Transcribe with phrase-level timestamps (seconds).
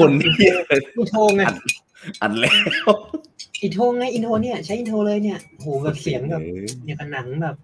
[0.00, 0.30] คนนี่
[0.96, 1.42] intro ไง
[2.22, 2.52] อันแล้
[2.88, 2.90] ว
[3.62, 6.42] intro ไง intro เนี่ย ใช้ intro เลยเนี่ยโหแบบเสียงแบบ
[6.84, 7.56] อย่างกับหนังแบบ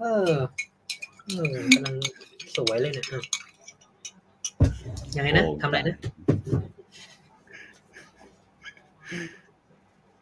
[0.00, 0.30] เออ
[1.26, 1.94] เออกำลัง
[2.56, 3.22] สวยเลยเนี่ยอะ
[5.16, 5.96] ยังไงนะทำอะไรนะ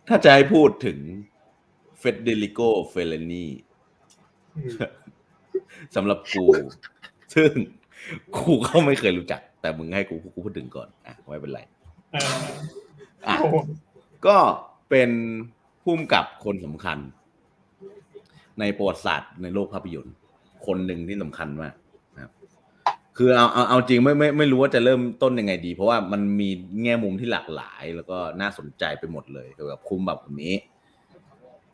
[0.09, 0.99] ถ้าจะให้พูดถึง
[1.99, 3.47] Federico Fellini
[4.57, 4.73] อืม
[5.95, 6.45] สำหรับกู
[7.35, 7.51] ซึ่ง
[8.37, 11.61] กูก็ไม่เคยรู้จัก แต่มึงให้กูกูพูดถึงก่อนอะไม่เป็นไร
[12.13, 12.29] เออ
[13.27, 13.57] อะโอ้โห
[14.27, 14.37] ก็
[14.91, 15.11] เป็น
[15.83, 16.99] ผู้กำกับคนสำคัญ
[18.61, 20.15] ในประวัติศาสตร์ในโลกภาพยนตร์
[20.67, 21.75] คนหนึ่งที่สำคัญมาก
[22.15, 22.33] นะครับ
[23.17, 26.49] คือเอาเอาเอาจริงไม่ไม่ไม่รู้ว่าจะเริ่มต้นยังไงดี เพราะว่ามันมี
[26.83, 30.55] แง่มุมที่หลากหลาย แล้วก็น่าสนใจไปหมดเลยเกี่ยวกับคุมแบบคนนี้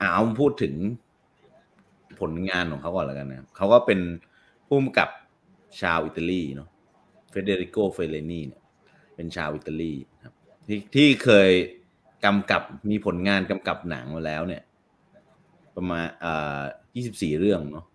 [0.00, 0.74] อะเอาพูดถึง
[2.20, 4.00] ผลงานของเขาก่อนแล้วกันนะเขาก็เป็น
[4.66, 5.08] ผู้กำกับ
[5.80, 6.69] ชาวอิตาลีเนาะ
[7.30, 8.62] เฟเดริโกเฟเลนีเนี่ย
[9.14, 10.34] เป็นชาวอิตาลีครับ
[10.68, 11.50] ที่ที่เคย
[12.24, 14.62] กำกับมีผลงานกำกับหนังมาแล้วเนี่ย
[15.76, 16.60] ประมาณเอ่อ
[16.96, 17.86] 24 เรื่องเนาะ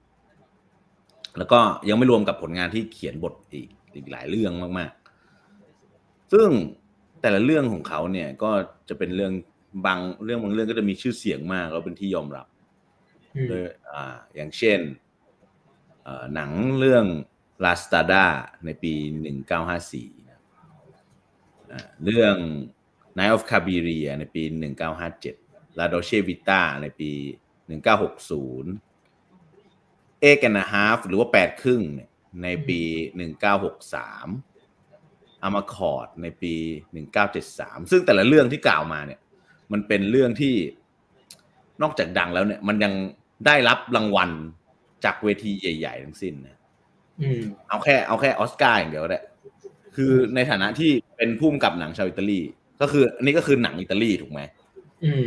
[1.38, 4.92] แล้วก็ยังไม่รวมกับผลงานที่เขียนบทอีกอีกหลายเรื่องมาก
[5.62, 6.50] ๆ ซึ่ง
[7.22, 8.52] แต่ละเรื่องของเขาเนี่ยก็
[8.90, 9.34] จะเป็นเรื่อง
[9.86, 12.48] บางเรื่องบางเรื่องก็จะมีชื่อเสียงมากแล้วเป็นที่ยอมรับ
[13.36, 14.80] อืมโดยอ่าอย่างเช่น
[16.04, 17.06] เอ่อหนังเรื่อง
[17.64, 18.26] ลาสตาดา
[18.66, 18.94] ในปี
[19.60, 20.42] 1954นะ
[21.72, 22.36] อ่าเรื่อง
[23.18, 24.44] Night of Cabiria ในปี
[25.12, 27.12] 1957 La Dolce Vita ในปี
[27.70, 32.10] 1960 Eight and a Half หรือว่า 8 ครึ่งเนี่ย
[32.44, 32.80] ในปี
[33.72, 36.54] 1963อามาคอร์ดในปี
[37.24, 39.20] 1973 ซึ่งแต่ละเรื่องที่กล่าวมาเนี่ย
[39.72, 40.56] มันเป็นเรื่องที่
[41.82, 42.94] นอกจากดังแล้วเนี่ย มันยัง
[43.46, 44.30] ได้รับรางวัล
[45.06, 46.58] จากเวทีใหญ่ ๆ ทั้งสิ้นนะ
[47.70, 49.22] เอาแค่เอาแค่ออสการ์อย่างเดียวก็ได้
[49.96, 52.42] คือในฐานะที่เป็นผู้กำกับหนังชาวอิตาลี
[52.82, 54.42] ก็คืออันนี้ก็คือหนังอิตาลีถูกไหม
[55.06, 55.26] อืม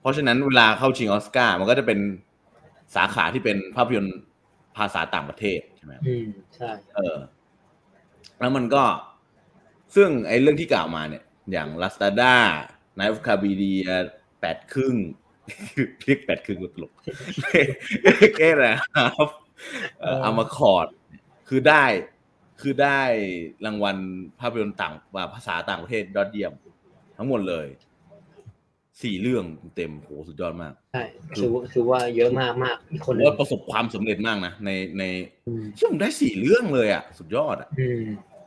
[0.00, 1.98] เพราะฉะนั้นเวลาเข้าชิงออสการ์มันก็จะเป็น
[2.96, 4.18] สาขาที่เป็นภาพยนตร์
[4.76, 7.16] ภาษาต่างประเทศใช่ไหมอืมใช่ เออ
[8.38, 8.84] แล้วมันก็
[9.96, 12.34] ซึ่งไอ้เรื่องที่กล่าวมาเนี่ย อย่างลาสตาด้า
[12.96, 13.90] ไนฟ์คาบีเดีย
[14.40, 14.96] แปดครึ่ง
[16.04, 16.92] เรียกแปดครึ่งก็ตลก
[18.36, 19.28] เก้นะครับ
[20.00, 20.86] เอ่ออามาคอร์ด
[21.48, 21.84] คือได้
[22.60, 23.00] คือได้
[23.66, 23.96] รางวัล
[24.40, 24.94] ภาพยนตร์ต่าง
[25.34, 26.52] ภาษาต่างประเทศยอดเยี่ยม
[27.16, 27.66] ทั้งหมดเลย
[29.02, 29.44] สี่เรื่อง
[29.76, 31.04] เต็มโหสุดยอดมากใช่
[31.34, 35.04] คือคือว่าเยอะมากมากอีกคนหนึงว่าประสบความสำเร็จมากนะในใน
[35.46, 38.04] อืมที่ผมได้สี่เรื่องเลยอะ สุดยอดอะอืม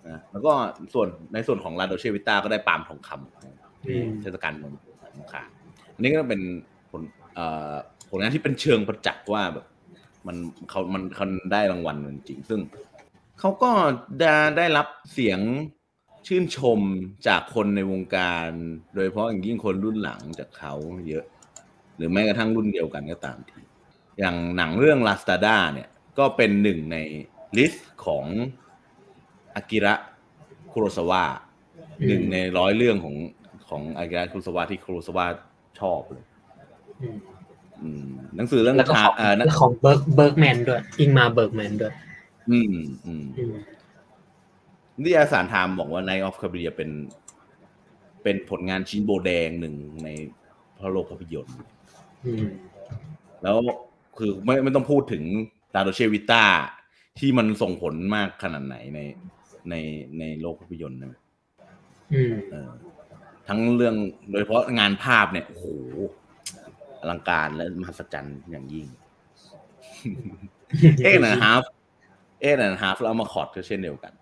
[0.08, 0.54] นะแล้วก็
[0.94, 4.74] ส่วนในส่วนของลาโดเชวิต้าก็ได้ปาล์มทองคำอืมเทศกาลเมือง
[5.16, 5.44] สงขลา
[5.96, 6.42] อันนี้ก็เป็น
[6.92, 7.02] ผล
[7.36, 7.74] เอ่อ
[8.10, 9.66] ผลงานที่เป็นเชิงประจักษ์ว่าแบบ
[10.28, 10.38] มัน
[10.70, 12.62] เขามันเขาได้รางวัลจริงๆซึ่ง
[13.40, 13.72] เขาก็
[14.20, 15.40] ได้ได้รับเสียง
[16.28, 16.80] ชื่นชม
[17.28, 18.48] จากคนในวงการ
[18.94, 20.74] โดยเฉพาะอย่างยิ่งคนรุ่นหลังจากเขา
[21.10, 21.26] เยอะ
[21.98, 23.60] หรือแม้กระทั่งรุ่นเดียวกันก็ตามที
[24.20, 25.90] อย่างหนังเรื่อง La Strada เนี่ย
[26.20, 26.98] ก็เป็นหนึ่งใน
[27.58, 28.26] list ของ
[29.56, 29.94] อากิระ
[30.72, 31.24] คุโรซาวะ
[32.02, 33.16] อืมหนึ่งในร้อยเรื่องของ
[33.70, 35.26] ของอากิระคุโรซาวะที่คุโรซาวะ
[35.80, 36.26] ชอบเลย
[37.02, 37.33] อืมอืม
[38.36, 41.94] หนังสือเรื่องแล้วก็ชาของเอ่อหนังแล้วของเบิร์กเบิร์กแมนด้วย อิงมาเบิร์กแมนด้วย
[42.50, 42.66] อืม
[43.06, 43.54] อืมอืม
[45.02, 46.90] นิตยสารไทม์บอกว่า Night of Cabiria เป็น
[48.24, 50.10] เป็นผลงานชิ้นโบแดงหนึ่งใน
[50.80, 51.56] พระโลกภาพยนตร์
[52.26, 52.46] อืม
[53.44, 53.58] แล้ว
[54.18, 55.24] คือไม่ไม่ต้องพูดถึง
[55.74, 56.44] ดาโดเชวิต้า
[57.20, 59.00] ที่มันส่งผลมากขนาดไหนใน
[59.70, 59.76] ใน
[60.20, 61.22] ในโลกภาพยนตร์นะ
[62.14, 62.70] อืมเออ
[63.48, 63.96] ทั้งเรื่อง
[64.30, 65.66] โดยเฉพาะงานภาพเนี่ยโอ้โห
[67.04, 68.88] อลังการและมหัศจรรย์อย่างยิ่ง
[71.04, 71.64] Eight and a Half
[72.42, 74.14] Eight and a Half แล้ว Amarcord ก็เช่นเดียวกัน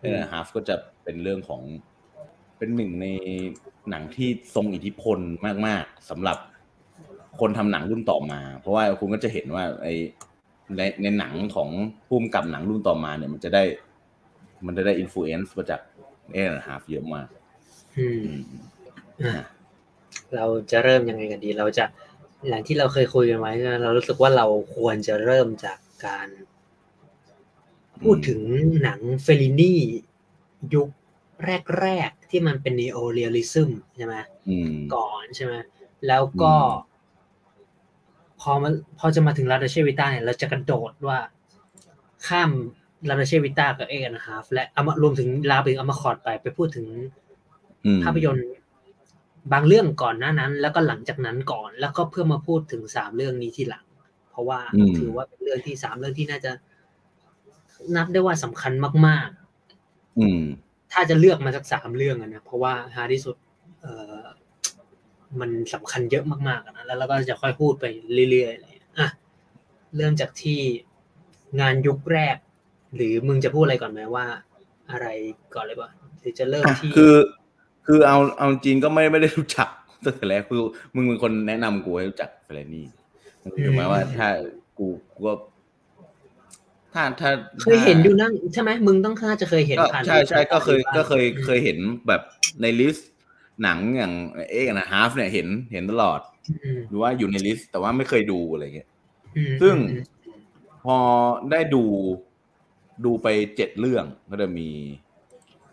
[0.00, 0.74] Eight and a Half ก็จะ
[1.04, 1.62] เป็นเรื่องของ
[2.58, 3.06] เป็นหนึ่งใน
[3.90, 5.18] หนังที่ทรงอิทธิพล
[5.66, 6.38] มาก ๆสำหรับ
[7.40, 9.88] คนทำหนังรุ่นต่อมา เพราะว่าคุณก็จะเห็นว่าไอ
[10.76, 11.68] ในในหนังของ
[12.08, 13.62] ภูมิกับหนังรุ่นต่อมาเนี่ยมันจะได้
[14.66, 15.80] มันจะได้อิ f ฟ u เ n นซ์มาจาก
[16.32, 17.28] เอ็นะฮาฟเยอะมาก
[17.98, 18.64] อืมอืม
[19.24, 19.44] อะ
[20.34, 21.84] เราจะเริ่มยังไงกันดี เราจะ
[22.48, 24.46] อย่างที่เราเคยคุยกันไว้นะเรารู้สึกว่าเรา
[24.76, 26.28] ควรจะเริ่มจากการ
[28.02, 28.40] พูดถึง
[28.82, 29.80] หนังเฟลลินี่
[30.74, 30.88] ยุค
[31.80, 34.14] แรกๆ ที่มันเป็น neorealism ใช่ไหม
[34.48, 35.54] อืมก่อนใช่ไหม
[36.06, 36.92] แล้วก็อืม
[38.40, 41.18] พอมันพอจะมาถึง La Dolce Vita เนี่ยเราจะกระโดดว่า
[42.26, 42.50] ข้าม
[43.08, 46.86] La Dolce Vita กับ Eight and a Half และเอามารวมถึงลาไปถึง Amarcord ไปไปพูดถึง
[47.86, 48.48] อืมภาพยนตร์
[49.52, 53.84] บางเรื่องก่อนหน้านั้น แล้วก็หลังจากนั้นก่อน แล้วก็เพื่อมาพูดถึงสามเรื่องนี้ทีหลัง
[54.30, 56.52] เพราะว่าอืมถือว่าเป็นเรื่องที่สามเรื่องที่น่าจะ
[57.96, 58.72] นับได้ว่าสำคัญ
[59.06, 59.28] มาก
[60.20, 63.36] อืมๆถ้าจะเลือกมาสักสามเรื่องอะนะเพราะว่าฮาที่สุด
[63.82, 64.24] เออ
[65.40, 67.84] มันสำคัญเยอะมากๆนะแล้วเราก็จะค่อยพูดไป
[68.30, 68.66] เรื่อยๆอะไร
[69.00, 69.10] อะ
[69.96, 70.60] เริ่มจากที่
[71.60, 72.36] งานยุคแรก
[72.94, 74.26] หรือมึงจะพูดอะไรก่อนไหมว่า
[74.90, 75.06] อะไร
[75.54, 77.14] ก่อนเลยป่ะหรือจะเริ่มที่คือ
[77.86, 79.68] คือเอาเอาจริงก็ไม่ไม่ได้รู้จัก
[80.04, 80.62] ตั้งแต่แรกคือ
[80.94, 82.86] มึงเป็นคนแนะนำกูให้รู้จักเฟลลินี่
[83.66, 84.28] ถึงแม้ว่า ถ้า
[84.78, 85.34] กูกูก็
[86.92, 87.30] ถ้าถ้า
[87.62, 91.78] เคยเห็นอยู่นั่งใช่ไหมมึงต้องน่าจะเคยเห็นก็ผ่านใช่ใช่ก็เคยบ้างก็เคยเคยเห็น
[92.08, 92.22] แบบ
[92.62, 93.10] ใน list
[93.62, 94.12] หนังอย่าง
[94.50, 96.20] Eight and a Half เนี่ยเห็นเห็นตลอด
[96.64, 98.88] อืมหรือว่าอยู่ใน list แต่ว่าไม่เคยดูอะไรเงี้ย
[99.36, 100.04] อืมซึ่งอืม
[100.84, 100.98] พอ
[101.50, 101.84] ได้ดู
[103.04, 103.26] ดูไป
[103.56, 104.68] เจ็ดเรื่องก็จะมี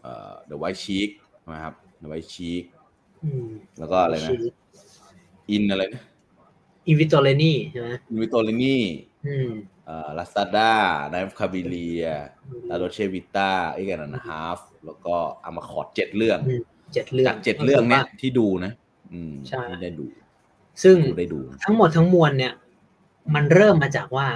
[0.01, 1.09] เอ่อ The White Sheik
[1.53, 2.63] นะครับ The White Sheik
[3.23, 3.47] อืม
[3.79, 4.31] แล้วก็อะไรนะ
[5.51, 6.03] อินอะไรนะ
[6.87, 8.77] I Vitelloni ใช่ไหม I Vitelloni
[9.27, 9.49] อืม
[9.85, 16.61] เอ่อ La Strada Nights of Cabiria La Dolce Vita Eight and a Half แล้วก็ Amarcord เจ็ดเรื่องอืม
[16.93, 18.71] เจ็ดเรื่องจากเจ็ดเรื่องเนี้ยที่ดูนะ
[19.13, 20.05] อืมใช่ที่ได้ดู
[20.83, 22.53] ซึ่งดูได้ดู ทั้งหมดทั้งมวลเนี่ย
[23.35, 24.27] มันเริ่มมาจากว่า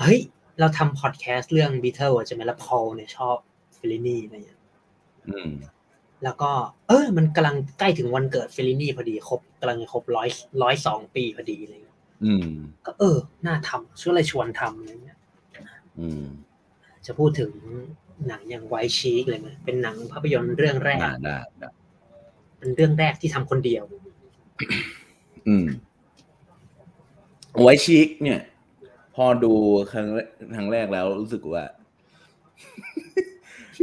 [0.00, 0.18] เฮ้ย
[0.60, 3.36] เราทำพอดแคสต์เรื่องบีเทิลใช่ไหมแล้วพอลเนี่ยชอบ
[3.74, 4.60] เฟลลินี่อะไรเงี้ย
[5.28, 5.50] อืม
[6.24, 6.50] แล้วก็
[6.88, 10.28] เออ มันกำลังใกล้ถึงวันเกิดเฟลลินี่พอดีครบกำลังจะครบร้อย
[10.62, 12.48] ร้อยสองปีพอดีอะไรเงี้ยอืม
[12.86, 13.16] ก็เออ
[13.46, 15.18] น่าทำช่วยเลยชวนทำอะไรเงี้ย
[16.00, 16.24] อืม
[17.06, 17.52] จะพูดถึง
[18.26, 21.68] หนังอย่าง White Sheik เลยไหมเป็นหนังภาพยนตร์เรื่องแรกได้ได้ได้
[22.58, 23.84] เป็นเรื่องแรกที่ทำคนเดียว
[25.48, 25.66] อืม
[27.60, 28.40] ไวชิกเนี่ย
[29.14, 29.52] พอดู
[29.92, 31.64] ครั้งแรกครั้งแรกแล้วรู้สึกว่า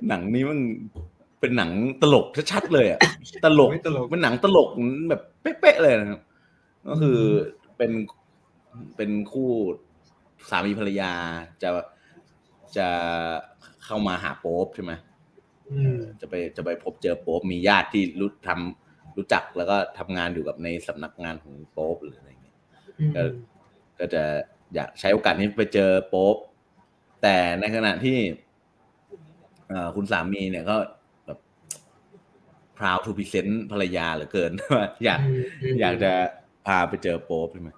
[0.08, 0.60] หนังนี้มัน
[1.46, 3.00] เป็นหนังตลกชัดๆเลยอะ
[3.46, 4.70] ตลกไม่ตลกเป็นหนังตลก
[5.10, 6.22] แบบเป๊ะๆเลยนะครับ
[6.88, 7.20] ก็คือ
[7.78, 7.92] เป็น
[8.96, 9.50] เป็นคู่
[10.50, 11.12] สามีภรรยา
[11.64, 11.70] จะ
[12.78, 12.88] จะ
[13.86, 14.94] เข้ามาหาโป๊ปใช่ไหม
[15.72, 22.58] อืมจะไปจะไปพบเจอโป๊ปมีญาติที่รู้ทำรู้จักแล้วก็ทำงานอยู่กับในสำนักงานของโป๊ปหรืออะไรเงี้ย
[23.00, 23.22] อืมก็
[24.00, 24.24] ก็จะ
[24.76, 26.36] อยากใช้โอกาสนี้ไปเจอโป๊ป
[27.22, 28.18] แต่ในขณะที่
[29.70, 30.78] เอ่อคุณสามีเนี่ยก็
[32.76, 35.20] แบบ proud to present ภรรยาเหลือเกินว่าอยาก
[35.64, 36.12] มอยากจะ
[36.68, 37.70] พาไปเจอโป๊ปใช่ไหม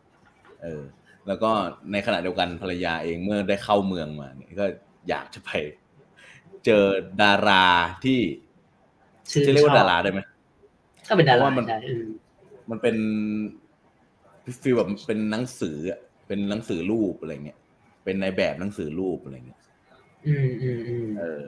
[0.63, 0.83] เออ
[1.27, 1.51] แล้วก็
[1.91, 4.65] ในขณะเดียวกันภรรยาเองเมื่อได้เข้าเมืองมาเนี่ยก็
[5.09, 5.51] อยากจะไป
[6.65, 6.83] เจอ
[7.21, 7.65] ดารา
[8.03, 8.19] ที่
[9.31, 10.19] ชื่อจะเรียกว่าชอบดาราได้ไหม
[11.07, 12.05] ก็เป็นดาเพราะราว่ามันใช่อืม
[12.69, 12.97] มันเป็น
[14.61, 17.57] ฟีลแบบเป็นหนังสืออะเป็นหนังสือรูปอะไรเงี้ย
[18.03, 19.59] เป็นในแบบหนังสือรูปอะไรเงี้ย
[20.27, 21.43] อืมอืมอืมเออ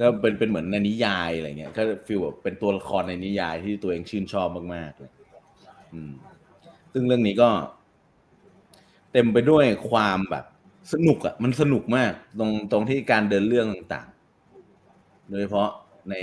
[0.00, 5.12] ก็เป็นเป็นเหมือนในนิยายอะไรเงี้ยก็ฟีลแบบเป็นตัวละครในนิยายที่ตัวเองชื่นชอบมากๆเลย
[5.94, 6.12] อืม
[6.92, 7.50] ซึ่งเรื่องนี้ก็
[9.12, 10.44] เต็มไปด้วยความแบบ
[10.92, 15.70] สนุกอะ่ะ มันสนุกมาก ตรงตรงที่การเดินเรื่องต่างๆ โดยเฉพาะ
[16.10, 16.14] ใน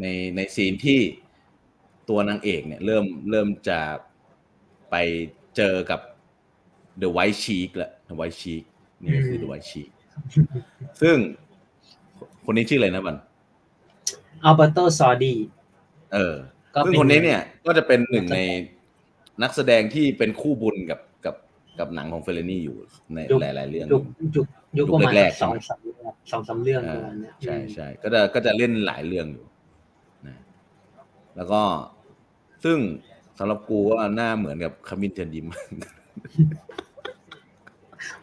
[0.00, 1.00] ในในซีนที่
[2.08, 3.80] ตัวนางเอกเนี่ย เริ่มเริ่มจะ
[4.90, 4.94] ไป
[5.56, 6.00] เจอกับ
[7.02, 8.64] The White Sheik ละ The White Sheik
[9.02, 9.90] นี่คือ The White Sheik
[11.02, 11.16] ซึ่ง
[12.44, 13.16] คนนี้ชื่ออะไรนะบัน
[14.44, 15.34] อัลเบโตซอดี
[16.14, 16.36] เออ
[16.74, 18.38] ก็เป็นซึ่งคนนี้เนี่ยก็จะเป็นหนึ่งใน
[19.42, 21.34] นักแสดงที่เป็นคู่บุญกับกับ
[21.78, 22.76] กับหนังของเฟลนี่อยู่
[23.14, 24.02] ในหลาย ๆ เรื่องยุค
[24.36, 24.46] ยุค
[24.78, 29.44] ยุคประมาณแรกๆสองสามเรื่องสองสามเรื่องประมาณเนี้ยใช่ใช่ก็จะก็จะเล่นหลายเรื่องอยู่
[30.26, 30.36] นะ
[31.36, 31.60] แล้วก็
[32.64, 32.78] ซึ่ง
[33.38, 35.46] สำหรับกูก็หน้าเหมือนกับคามินเทนยิม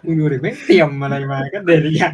[0.04, 2.14] มึงดูดิไม่เตรียมอะไรมาก็เดินอย่าง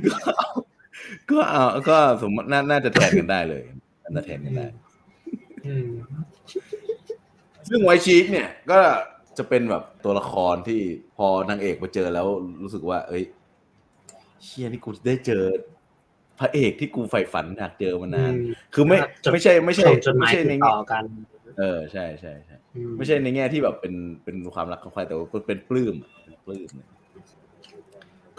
[1.32, 3.64] ก็เอาก็สมมติน่าน่าจะแทนกันได้เลย
[4.04, 4.68] น่าจะแทนกันได้
[5.66, 5.90] อืม
[7.70, 8.80] ซึ่งไวชีกเนี่ยก็
[9.38, 10.82] จะเป็นแบบตัวละครที่
[11.18, 12.28] พอนางเอกไปเจอแล้ว
[12.64, 13.24] รู้สึกว่า เอ้ย
[14.44, 15.44] เชียนี่กูได้เจอ
[16.40, 18.34] พระเอกที่กูใฝ่ฝันอยากเจอมานาน
[18.74, 21.04] คือไม่จดไม่ใช่ไม่ใช่ส่งจดหไม่มายใช่ติในดแง่ต่อกัน
[21.60, 23.94] เออใช่ใช่ใช่อืไม่ใช่ในแง่ที่แบบเป็น
[24.24, 26.90] เป็นความรักของใครแต่ว่าเป็นปลื้มอะเป็นปลื้มเนี่ย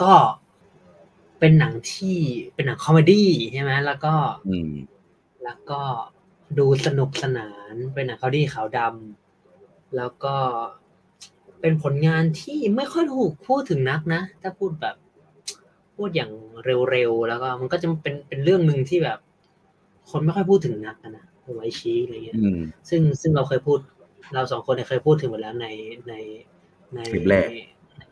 [0.02, 0.12] ก็
[1.40, 2.16] เป็นหนังที่
[2.54, 4.14] เป็นหนัง comedy ใช่ไหมแล้วก็
[4.48, 4.72] อืม
[5.44, 5.80] แล้วก็
[6.58, 10.34] ดูสนุกสนาน เป็นหนัง comedy ขาวดำแล้วก็
[11.60, 14.96] เป็นผลงานที่ไม่ค่อยถูกพูดถึงนักนะ ถ้าพูดแบบ
[15.96, 16.30] พูดอย่าง
[16.90, 19.18] เร็วๆ แล้วก็มันก็จะเป็นเป็นเรื่องหนึ่งที่แบบ
[20.10, 23.78] คนไม่ค่อยพูดถึงนักอะนะไวชี้อะไรเงี้ยอืมซึ่งซึ่งเราเคยพูด
[24.34, 25.66] เราสองคนเนี่ยเคยพูดถึงไปแล้วใน
[26.08, 26.14] ใน
[26.94, 27.46] ในคลิปแรก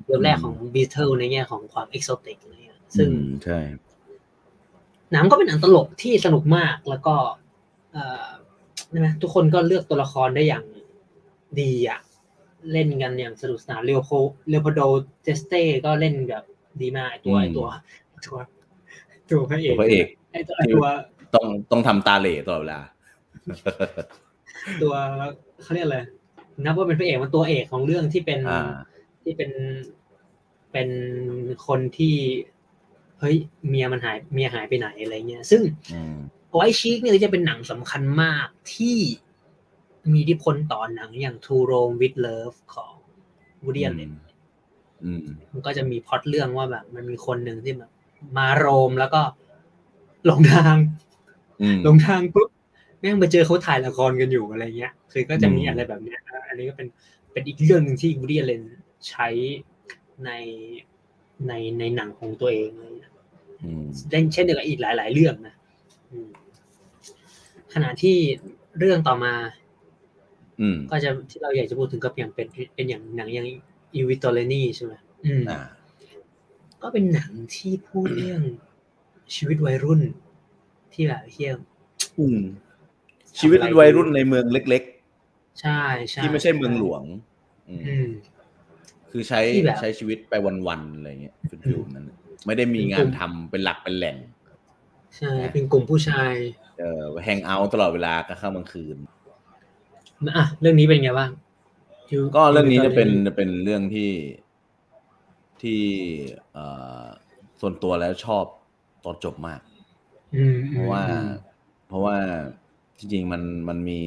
[0.06, 3.58] คลิปแรกของบีเทิลในแง่ของความ exotic อะไรเงี้ย ซึ่งอืมใช่
[5.12, 7.14] หนังก็เป็นหนังตลกที่สนุกมากแล้วก็
[7.92, 8.26] เอ่อ
[8.90, 10.64] ใช่ไหมทุกคนก็เลือกตัวละครได้อย่าง
[11.60, 12.00] ดีอะ
[12.72, 14.12] เล่นกันอย่างสนุกสนานเลโอโค
[14.48, 14.80] เลโอโปลโดตรี
[15.22, 16.44] เอสเต้ก็เล่นแบบ
[16.80, 17.68] ดีมากไอ้ตัวอืมไอ้ตัว
[18.26, 18.38] ตัว
[19.30, 20.86] ตัวพระเอกตัวพระเอกไอ้ตัวไอ้ตัว
[21.34, 22.80] ต้องต้องทำตาเหล่ตลอดเวลา
[24.82, 24.94] ตัว
[25.62, 26.00] เขาเรียกอะไร
[26.64, 28.72] นับว่าเป็นพระเอกมันตัวเอกของเรื่องที่เป็นอ่า
[29.22, 29.50] ที่เป็น
[30.72, 30.88] เป็น
[31.66, 32.16] คนที่
[33.20, 33.36] เฮ้ย
[33.68, 36.16] เมียมันหายเมียหายไปไหนอะไรเงี้ยซึ่งอืม
[36.54, 38.98] ไวชีกเนี่ยจะเป็นหนังสำคัญมากที่
[40.12, 42.94] มีอิทธิพลต่อหนังอย่าง To Rome with Love ของ
[43.64, 44.12] วูดี้ l เลน
[45.04, 47.90] อืมมันก็จะมีพล็อตเรื่องว่าแบบ มันมีคนหนึ่งที่แบบ
[48.36, 49.22] มาโรมแล้วก็
[50.26, 50.76] หลงทาง
[51.62, 52.48] อืมหลงทางปุ๊บ
[53.00, 56.88] แม่งไปเจอเขาถ่ายละครกันอยู่อะไรเงี้ย คือก็จะมีอืมอะไรแบบเนี้ยอะอันนี้ก็เป็น
[57.32, 58.62] เป็นอีกเรื่องหนึ่งที่วูดี้ l เลน
[59.08, 59.28] ใช้
[60.24, 60.30] ใน
[61.48, 63.12] ในในหนังของตัวเองอะไรเงี้ย
[63.64, 65.54] อืมเล่นเช่นเดียวกับอีกหลาย ๆ เรื่องนะ
[66.10, 66.28] อืม
[67.74, 68.16] ขณะที่
[68.78, 69.34] เรื่องต่อมา
[70.60, 73.46] อืมก็จะที่เราอยากจะพูดถึงก็อย่างเป็นเป็นอย่างหนังอย่าง
[73.94, 74.92] อีวิตอเลนีใช่ไหม
[75.26, 75.60] อืมอ่า
[76.82, 78.42] ก็เป็นหนังที่พูดเรื่อง
[79.34, 80.00] ชีวิตวัยรุ่น
[80.92, 81.52] ที่แบบเฮี้ย
[82.18, 82.38] อืม
[83.38, 84.84] ชีวิตวัยรุ่นในเมืองเล็ก
[85.60, 87.02] ใช่ใช่ๆที่ไม่ใช่เมืองหลวง
[87.68, 88.08] อืมอืม
[89.16, 90.34] คือใช้ที่แบบใช้ชีวิตไป
[90.68, 92.06] วันๆอะไรเงี้ย feel feel นั้น
[92.46, 94.16] ไม่ได้มีงาเป็นนกลุ่มทำเป็นหลักเป็นแหล่ง
[95.16, 96.32] ใช่ เป็นกลุ่มผู้ชาย
[96.78, 98.96] เออ hang out ตลอดเวลากลางค่ำกลางคืน
[100.36, 101.30] อะเรื่องนี้เป็นไงบ้าง
[102.12, 104.10] You- ก็เรื่องนี้จะเป็น I Vitelloni จะเป็นเรื่องที่
[105.62, 105.82] ที่
[106.52, 106.64] เอ่
[107.02, 107.04] อ
[107.60, 108.44] ส่วนตัวแล้วชอบ
[109.04, 109.60] ตอนจบมาก
[110.36, 111.28] อืมเพราะว่าอืม
[111.88, 112.16] เพราะว่า
[112.98, 114.00] จริงๆมันมันมี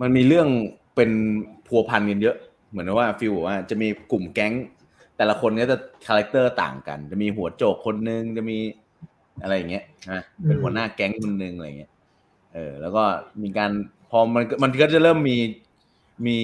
[0.00, 0.48] มันมีเรื่อง
[0.96, 1.10] เป็น
[1.66, 2.36] พัวพันกันเยอะ
[2.70, 4.52] เหมือนว่า feel บอกว่าจะมีกลุ่มแก๊ง
[5.16, 8.58] แต่ละคนก็จะ character ต่างกัน จะมีหัวโจกคนนึงจะมี
[9.42, 11.92] อะไรอย่างเงี้ยนะเป็นหัวหน้าแก๊งคนนึงอะไรอย่างเงี้ย
[12.54, 13.04] เออแล้วก็
[13.42, 13.70] มีการ
[14.10, 15.38] พอมันมันก็จะเริ่มมี
[16.26, 16.38] มี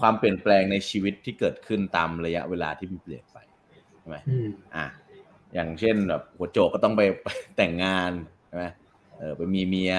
[0.00, 3.38] ความเปลี่ยนแปลงในชีวิตที่เกิดขึ้นตามระยะเวลาที่มันเปลี่ยนไป
[4.00, 4.86] ใช่ไหมอืมอะ
[5.54, 8.12] อย่างเช่นแบบหัวโจกก็ต้องไปไปแต่งงาน
[8.46, 8.64] ใช่ไหม
[9.18, 9.94] เออไปมีเมีย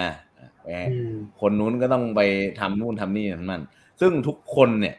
[0.63, 2.21] ไปอืมคนนู้นก็ต้องไป
[2.59, 3.63] ทำนู่นทำนี่ทำนั่น
[4.01, 4.95] ซึ่งทุกคนเนี่ย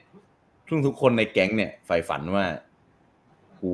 [0.69, 2.45] ซึ่งทุกคนในแก๊งเนี่ยใฝ่ฝันว่า
[3.61, 3.73] กู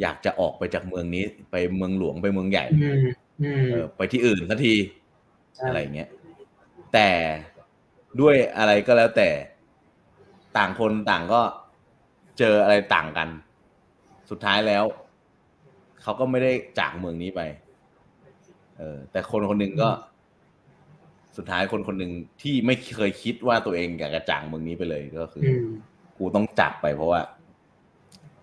[0.00, 2.98] อยากจะออกไปจากเมืองนี้ ไปเมืองหลวงไปเมืองใหญ่อืม
[3.42, 4.74] อืมเออไปที่อื่นสักที
[5.56, 6.08] ใช่อะไรอย่างเงี้ย
[6.92, 7.08] แต่
[8.20, 9.28] ด้วยอะไรก็แล้วแต่
[10.56, 11.40] ต่างคนต่างก็
[12.38, 13.28] เจออะไรต่างกัน
[14.30, 14.84] สุดท้ายแล้ว
[16.02, 17.40] เขาก็ไม่ได้จากเมืองนี้ไป
[18.78, 19.90] เออ แต่คนคนหนึ่งก็
[21.36, 25.68] สุดท้ายคนคนหนึ่งที่ไม่เคยคิดว่าตัวเองอยากจะจากเมืองนี้ไปเลยก็คืออือม
[26.18, 27.20] กูต้องจากไปเพราะว่า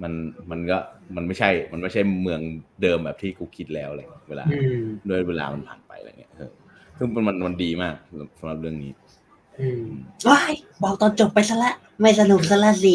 [0.04, 0.14] มัน
[0.52, 0.78] มันก็
[1.16, 2.42] มันไม่ใช่ มันไม่ใช่เมือง
[2.82, 6.52] เดิมแบบที่กูคิดแล้วอะไรเงี้ยเวลาอืมด้วยเวลามันผ่านไปอะไรเงี้ยเออ
[6.98, 7.96] ซึ่งมันมันมันดีมาก
[8.40, 8.92] สำหรับเรื่องนี้
[9.60, 9.84] อืม
[10.28, 10.54] ว้าย
[10.84, 12.94] บอกตอนจบไปซะละ ไม่สนุกซะละสิ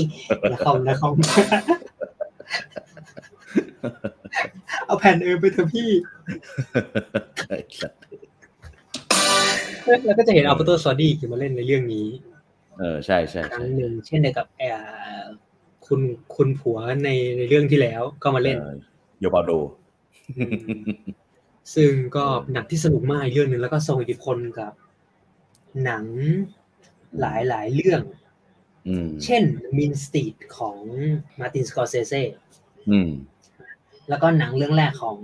[0.50, 1.14] นะคอมนะคอม
[4.86, 5.90] เอาแผ่นเออไปเถอะพี่
[10.04, 12.06] แล้วก็จะเห็นอัลเบโตซอดี้คือมาเล่นในเรื่องนี้
[12.78, 14.72] เออใช่ใช่ครั้ใช่งหนึ่งเช่นเดียวกับเอ่
[15.20, 15.22] อ
[15.86, 16.00] คุณ
[16.36, 18.72] คุณผัวในในเรื่องที่แล้วก็มาเล่นออ
[19.20, 19.50] โยบาโด
[21.74, 24.72] ซึ่งก็หนังที่สนุกมากอีกเรื่องหนึ่งแล้วก็ทรงอิทธิพลกับ
[25.84, 26.04] หนัง
[27.20, 28.02] หลายหลายๆเรื่อง
[28.88, 29.42] อืมเช่น
[29.76, 30.78] Mean Streets ของ
[31.40, 32.14] มาร์ตินสกอร์เซซี
[32.88, 33.10] อืม
[34.08, 35.18] แล้วก็หนังเรื่องแรกของ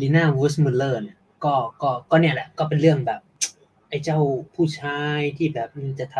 [0.00, 3.20] ลีน่าเวิร์ทมุลเลอร์เนี่ยก็ก็ก็เนี่ยแหละ ก็เป็นเรื่องแบบ
[3.88, 4.18] ไอ้เจ้า
[4.54, 5.68] ผู้ชายที่แบบ
[6.00, 6.16] จะท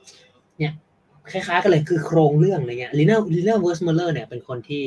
[0.00, 0.72] ำเนี่ย
[1.30, 4.82] คล้ายๆกันเลยคือโครงเรื่องอะไรเงี้ยลีน่าลีน่าวูสมุลเลอร์เนี่ยเป็นคนที่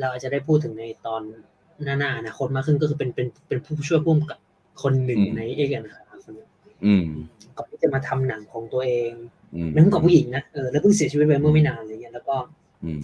[0.00, 1.22] เราอาจจะได้พูดถึงในตอน
[1.84, 4.38] หน้าหน้าอนาคตมากขึ้นก็คือเป็นเป็นเป็นผู้ช่วยผู้กำกับ
[4.82, 6.06] คนหนึ่งอืมในเอกอันครับ
[6.84, 7.06] อืม
[7.58, 9.12] ก่อนที่จะมาทำหนังของตัวเอง
[9.54, 12.36] อืมหนังกับผู้หญิงนะเออแล้วเพิ่งเสียชีวิตไปเมื่อไม่นานอะไรเงี้ยแล้วก็
[12.84, 13.00] อืม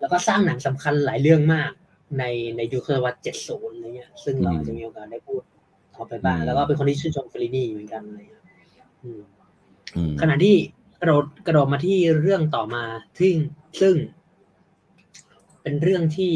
[0.00, 1.70] แล้วก็สร้างหนังสำคัญหลายเรื่องมาก
[2.18, 2.24] ใน
[2.56, 5.42] ในยุคศตวรรษ70อะไรเงี้ย ซึ่งเราอาจจะมีโอกาสได้พูด
[5.96, 8.42] ต่อไปบ้างแล้วก็เป็นคนที่ชื่นชมเฟลลินี่เหมือนกันอะไรเงี้ย
[9.02, 9.22] อืม
[9.96, 10.56] อืมขณะที่
[11.00, 12.84] กระโดดกระโดดมาที่เรื่องต่อมา
[13.18, 13.34] ซึ่ง
[13.80, 13.94] ซึ่ง
[15.62, 16.32] เป็นเรื่องที่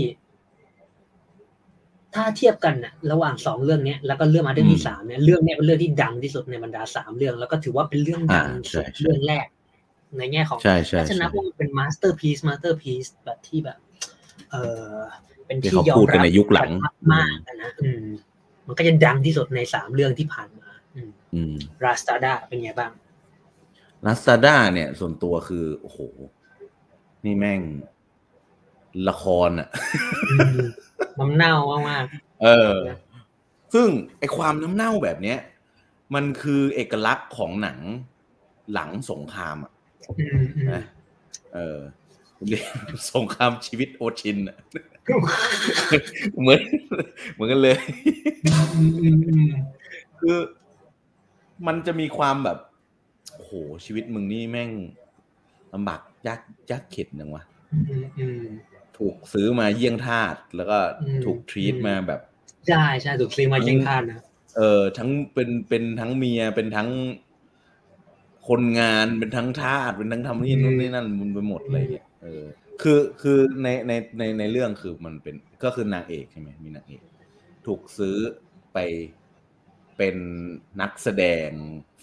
[2.15, 9.47] ถ้าเทียบกันน่ะระหว่างสองเรื่องเนี้ยแล้วก็เรื่องมาเรื่องที่สามเนี่ยเรื่องเนี้ยเป็นเรื่องที่ดังที่สุดในบรรดาสามเรื่อง แล้วก็ถือว่าเป็นเรื่องดังสุดเรื่องแรก
[10.19, 13.79] ในแง่ของใช่ใช่ถ้าจะใช่นับว่ามันเป็น masterpiece masterpiece แบบที่แบบ
[14.50, 14.57] เอ
[14.91, 14.95] อ
[15.47, 16.71] เป็นที่ที่เขายอมพูดกัรันบในยุคหลัง
[17.12, 18.07] มากๆอะนะอืม
[18.69, 22.93] มันก็จะดังที่สุดในสามเรื่องที่ผ่านมาอืมอืมราสตาดาเป็นไงบ้าง
[24.07, 25.99] ลาสตาด้าเนี่ย ส่วนตัวคือ โอ้โห
[27.25, 27.61] นี่แม่ง
[29.09, 29.69] ละครอะ
[30.31, 30.59] อืม
[31.19, 31.55] น้ำเน่า
[31.89, 32.05] มาก
[32.43, 32.75] เออ
[33.75, 35.39] ซึ่งไอความน้ำเน่าแบบเนี้ย
[36.15, 37.79] มันคือเอกลักษณ์ของหนัง
[38.73, 40.83] หลังสงครามอะๆอืมอืมนะ
[41.55, 41.79] เออ
[42.49, 42.65] เรียก
[43.13, 44.57] สงครามชีวิตโอชินอะ
[46.41, 46.61] เหมือน
[47.33, 47.77] เหมือนกันเลย
[50.21, 50.37] คือ
[51.67, 52.59] มันจะมีความแบบ
[53.35, 53.53] โอ้โห
[53.85, 54.71] ชีวิตมึงนี่แม่ง
[55.75, 57.43] ลำบากยากยากเข็ดนังวะ
[58.99, 60.79] ถูกซื้อมาเยี่ยงทาสแล้วก็
[61.25, 62.21] ถูกทรีตมาแบบ
[62.69, 64.21] ใช่ใช่ถูกซื้อมาเยี่ยงทาสนะ
[64.57, 66.88] เออทั้งเป็นเป็นทั้งเมียเป็นทั้ง
[68.49, 72.45] คนงานเป็นทั้งทาสเป็นทั้งทำนี่นู่นนี่นั่นมันไปหมดเลยเนี่ยเออ
[72.82, 77.02] คือคือในในในในเรื่องคือมันเป็นก็คือนางเอกใช่ไหมมีนางเอก
[77.66, 78.16] ถูกซื้อ
[78.73, 78.78] ไป
[79.97, 80.16] เป็น
[80.80, 81.49] นักแสดง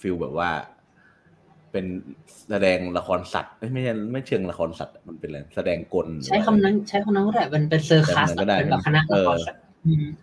[0.01, 0.51] feel แบบว่า
[1.71, 1.85] เป็น
[2.49, 9.61] แสดงละครสัตว์ไม่ใช่ไม่เชิงละครสัตว์มันเป็นอะไรแสดงกลใช้คำนั้น ใช้คำนั้นก็ได้มันเป็น circus ก็ได้เป็นแบบคณะละครสัตว์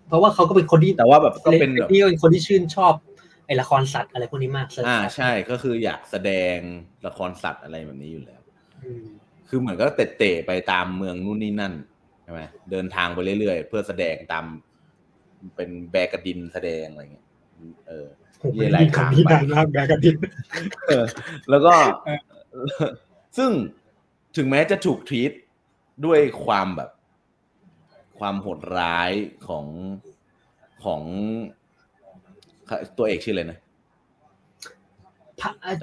[0.09, 2.93] เพราะว่าเขาก็เป็นคนที่แต่ว่าแบบก็เป็นแบบนี่เป็นคนที่ชื่นชอบ
[3.47, 6.57] ไอ้ละครสัตว์อะไรพวกนี้มากเซอร์อ่าคัสใช่ก็คืออยากแสดง
[7.07, 8.41] ละครสัตว์อะไรแบบนี้อยู่แล้ว
[9.55, 11.73] คือเหมือนก็เตะเตะไปตามเมืองนู่นนี่นั่น
[12.23, 12.41] ใช่ไหม
[12.71, 14.45] เดินทางไปเรื่อยๆ เพื่อแสดงตาม
[15.57, 17.27] เป็นแบกกระดินแสดงอะไรเงี้ย
[17.89, 18.07] เออ
[18.43, 20.17] ผมไม่ได้คำนี้นานมากแบกกระดิน
[20.89, 21.05] เออ
[21.51, 21.75] แล้วก็
[23.37, 23.51] ซึ่ง
[24.37, 25.33] ถึงแม้จะถูกทรีต
[26.07, 26.91] ด้วยความแบบ
[28.19, 29.11] ความโหดร้าย
[29.49, 29.67] ของ
[30.85, 31.03] ของ
[32.99, 33.59] ตัวเอกชื่ออะไรนะ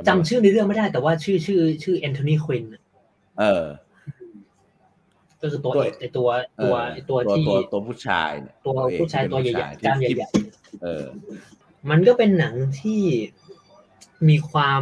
[0.08, 2.66] จำชื่อในเรื่องไม่ได้แต่ว่าชื่อชื่อ ชื่อแอนโทนีควิน
[3.40, 3.66] เออ
[5.42, 6.28] ก็คือตัวเอกไอตัว
[6.64, 11.06] ตัวไอตัวที่ตัวตัวผู้ชายเนี่ยตัวผู้ชายตัวใหญ่ๆจานใหญ่ๆเออ
[11.90, 13.02] มันก็เป็นหนังที่
[14.30, 14.82] มีความ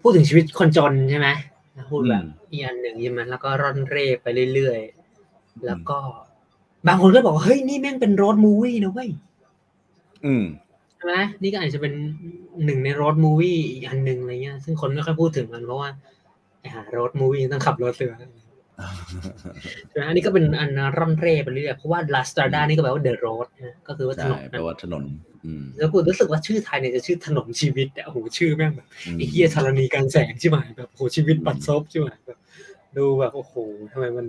[0.00, 1.28] พูดถึงชีวิตคนจนใช่ไหม
[1.90, 5.98] พูดแบบอีกอันหนึ่งใช่ไหมแล้วก็ร่อนเร่ไปเรื่อยๆ แล้วก็
[6.86, 9.10] บางคนก็บอกเฮ้ยนี่แม่งเป็น road movie นะเว้ย
[10.26, 10.44] อืม
[10.96, 11.92] ใช่ไหมนี่ก็อาจจะเป็น
[12.64, 15.88] หนึ่งใน road movie อีกอันหนึ่งอะไรเงี้ย ซึ่งคนไม่ค่อยพูดถึงมันเพราะว่า
[16.21, 16.21] ไอ้
[16.74, 18.34] หา road movie ต้องขับรถเสือใช่ไหม
[20.06, 23.46] อันนี้ก็เป็นอันร่อนเร่ไปเรื่อยเพราะว่า La Strada นี่ก็แปลว่า The Road
[23.88, 25.04] ก็คือว่าถนนแปลว่าถนน
[25.78, 32.38] แล้วกูรู้สึกว่าชื่อไทยเนี่ยจะชื่อถนนชีวิตอะโอ้โหชื่อแม่งแบบไอ้เหี้ยธรณีกรรแสงใช่ไหมแบบโหชีวิตบัดซบใช่ไหมแบบ
[32.96, 33.54] ดูแบบโอ้โห
[33.92, 34.26] ทำไมมัน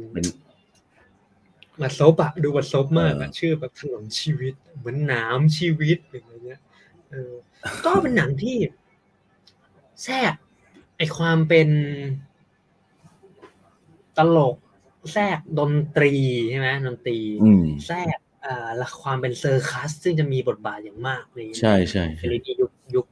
[1.81, 6.61] บัดซบอะดูบัดซบมากอะชื่อแบบถนนชีวิต เหมือนน้ำชีวิตอย่างเงี้ย
[7.11, 7.33] เออ
[7.85, 8.57] ก็เป็นหนังที่
[10.03, 10.33] แทรก
[10.97, 11.69] ไอความเป็น
[14.17, 14.55] ตลก
[15.13, 16.13] แทรกดนตรี
[16.49, 17.17] ใช่ไหมดนตรี
[17.87, 23.05] แทรกอ่าละความเป็น circus ซึ่งจะมีบทบาทอย่างมากในใช่ใช่เฟลลินียุคยุค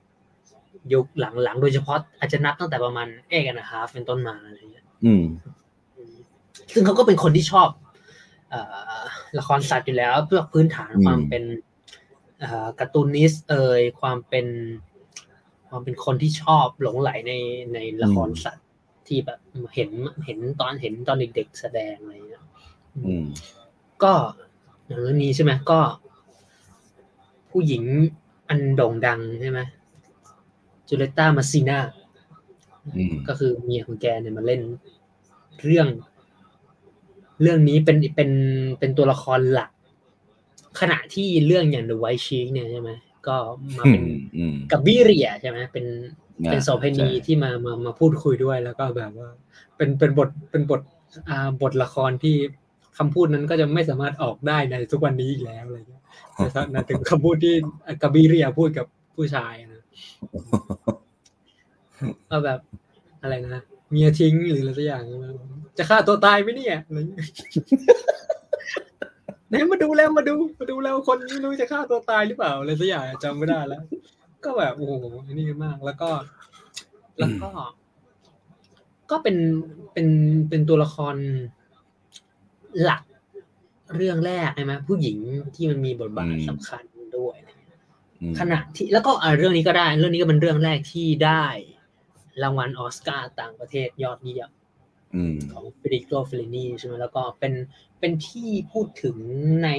[0.94, 1.06] ยุค
[1.44, 5.24] หลังๆ โดยเฉพาะอาจจะนับตั้งแต่ประมาณเอกนะฮาฟเป็นต้นมาอะไรเงี้ยอืม
[6.74, 7.70] ซึ่งเขาก็เป็นคนที่ชอบ
[8.54, 8.56] อ
[9.40, 11.44] ละครสัตว์อยู่แล้วเพื่อพื้นฐานความเป็น
[12.80, 14.46] การ์ตูนิสเอ่ยความเป็น
[15.74, 17.34] ความเป็นคนที่ชอบหลงไหลใน
[17.74, 18.68] ในละครสัตว์
[19.08, 19.40] ที่แบบ
[19.76, 19.90] เห็น
[20.26, 22.44] เห็นตอนเห็นตอนเด็กๆแสดงอะไรเงี้ย
[23.06, 23.26] อืม
[24.04, 24.14] ก็
[24.86, 25.80] อย่างเรื่องนี้ใช่ไหมก็
[27.52, 27.84] ผู้หญิง
[28.50, 29.60] อันโด่งดังใช่ไหม
[30.88, 31.80] จูเลต้ามาซีนา
[33.28, 34.62] ก็คือเมียของแกเนี่ยมาเล่น
[35.66, 35.88] เรื่อง
[37.42, 38.32] เรื่องนี้เป็นเป็น
[38.80, 39.72] เป็นตัวละครหลัก
[40.80, 42.90] ขณะที่เรื่องอย่าง The White Sheik เนี่ยใช่ไหม
[43.28, 43.36] ก็
[43.78, 44.04] มาเป็น
[44.72, 45.86] กับบิเรียใช่ไหมเป็น
[46.50, 49.30] เป็นโสเพณีที่มามามาพูดคุยด้วยแล้วก็แบบว่า
[49.78, 50.82] เป็นเป็นบทเป็นบท
[51.30, 52.36] อ่าบทละครที่
[52.98, 56.04] คำพูดนั้นก็จะไม่สามารถออกได้ในทุกวันนี้อีกแล้วอะไรเงี้ย
[56.72, 57.54] แต่ถึงคำพูดที่
[58.02, 59.84] กาบิเรียพูดกับผู้ชายนะ
[62.30, 62.60] ก็แบบ
[63.22, 65.04] อะไรนะเมียทิ้งหรืออะไรสักอย่าง
[65.78, 66.98] จะฆ่าตัวตายไหมเนี่ยอะไร
[69.52, 73.84] เงี้ยไหนมาดูแล้วมาดูมาดูแล้วคนไม่รู้จะฆ่าตัวตายหรือเปล่าอะไรสักอย่างจำไม่ได้แล้ว
[74.44, 74.94] ก็แบบโอ้โห
[75.32, 76.10] นี่มาก แล้วก็
[77.20, 77.50] แล้วก็
[79.12, 79.38] ก็เป็น
[79.94, 80.08] เป็น
[80.50, 81.16] เป็นตัวละคร
[82.84, 83.04] หลัก
[83.96, 85.18] เรื่องแรกใช่ไหมผู้หญิง
[85.56, 86.84] ที่มันมีบทบาทสำคัญ
[87.18, 87.38] ด้วย
[88.40, 91.46] ขณะที่แล้วก็เรื่องนี้ก็ได้ เรื่องนี้ก็เป็นเรื่องแรกที่ได้
[92.44, 94.50] รางวัลออสการ์ต่างประเทศยอดเยี่ยม
[95.54, 97.54] ของเฟเดริโกเฟลลินีใช่ไหมแล้วก็เป็น
[98.00, 99.16] เป็นที่พูดถึง
[99.64, 99.70] ใน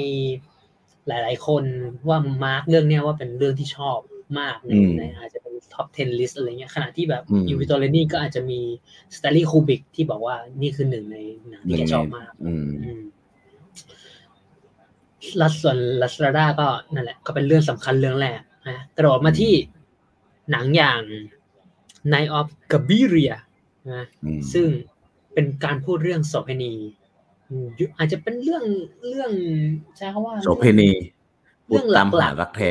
[1.09, 1.65] หลาย ๆ คน
[2.09, 3.99] ว่า mark เรื่องเนี้ยว่าเป็นเรื่องที่ชอบ
[4.39, 8.61] มากในในอาจจะเป็น top 10 list อะไรเงี้ยขณะที่แบบ I Vitelloni ก็อาจจะมี
[9.17, 11.17] สแตนลีย์คูบริกที่บอกว่านี่คือหนึ่งใน
[11.49, 12.33] หนังที่แกชอบมาก
[15.41, 19.55] ลัสส่วน La Strada ก็นั่นแหละ ก็เป็นเรื่องสำคัญเรื่องแรกนะกระโดดมาที่
[20.51, 21.01] หนังอย่าง
[22.13, 23.35] Nights of Cabiria
[23.93, 24.07] นะ
[24.53, 24.67] ซึ่ง
[25.35, 26.75] เป็นการพูดเรื่องโสเภณี
[27.99, 28.65] อาจจะเป็นเรื่อง
[29.09, 29.31] เรื่อง
[29.97, 30.91] ใช้คำว่าโสเภณี
[31.69, 32.07] เรื่องหลัก
[32.41, 32.69] รักแท้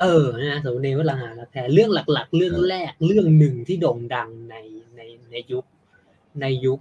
[0.00, 4.56] เออนะโสเภณีว่าหลังหารักแท้เรื่องหลัก ๆ เรื่องแรกเรื่องหนึ่งที่โด่งดังใน
[4.96, 5.64] ในในยุค
[6.40, 6.80] ในยุค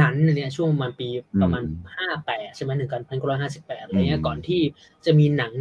[0.00, 1.08] นั้นเนี่ยช่วงประมาณปี
[1.42, 1.62] ประมาณ
[1.96, 4.60] ห้าแปดใช่ไหมหนึ่งกันพันเก้าร้อยห้าสิบแปดอะไรเงี้ยก่อนที่
[5.04, 5.52] จะมีหนัง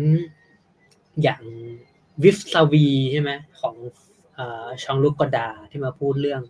[1.24, 1.42] อย่าง
[2.24, 3.76] วิฟซาวีใช่ไหมของ
[4.84, 6.42] ชองลุกกอดาที่มาพูดเรื่อง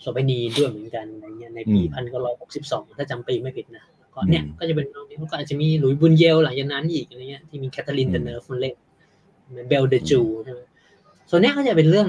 [0.00, 3.84] โสเภณีด้วยเหมือนกันอะไรเงี้ยในปีพันเก้าร้อยหกสิบสองถ้าจำปีไม่ผิดนะ
[4.14, 8.74] ก็เนี่ยก็จะเป็นหนังนี้ก็อาจจะมีหลุยส์บุนเยลหลังจากนั้นอีกอะไรเงี้ยที่มีแคทเธอรีนเดนเนอร์ฟนเล่น
[9.68, 10.60] Belle de Jour ใช่ไหม
[11.30, 12.08] ส่วนนี้ก็จะเป็นเรื่อง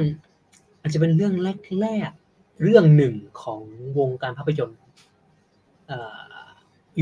[0.82, 1.34] อาจจะเป็นเรื่อง
[1.82, 3.62] แรกๆเรื่องหนึ่งของ
[3.97, 4.80] วงการภาพยนตร์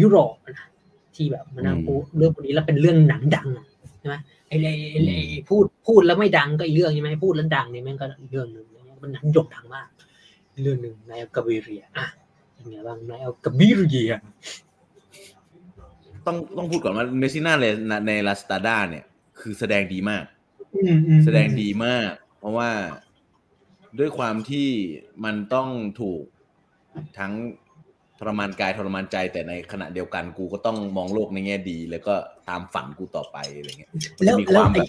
[0.01, 0.67] ยุโรปนะ
[1.15, 3.47] ที่แบบมานั่งพูดเรื่องพวกนี้แล้วเป็นเรื่องหนังดัง
[3.99, 4.15] ใช่ไหม
[4.47, 4.55] ไอ้
[5.07, 8.65] ไอ้พูดพูดแล้วไม่ดังก็อีกเรื่องใช่ไหมพูดแล้วดังนี่แม่งก็อีกเรื่องหนึ่ง
[9.01, 9.87] มันหนังโด่งดังมาก
[10.61, 12.07] เรื่องหนึ่ง Nights of Cabiria อะ
[12.57, 14.11] ยังไงบ้าง Nights of Cabiria
[16.25, 17.73] ต้องต้องพูดก่อนว่ามาซิน่าเลย
[18.07, 19.05] ใน La Strada เนี่ย
[19.39, 20.23] คือแสดงดีมาก
[21.25, 22.69] แสดงดีมาก เพราะว่า
[23.99, 24.67] ด้วยความที่
[25.25, 25.69] มันต้อง
[26.01, 26.23] ถูก
[27.19, 27.33] ทั้ง
[28.19, 32.15] ทรมานกายทรมานใจแต่ในขณะเดียวกันกูก็ต้องมองโลกในแง่ดี แล้วก็
[32.49, 33.91] ตามฝันกูต่อไปอะไรเงี้ย
[34.25, 34.87] แล้วมีความแบบ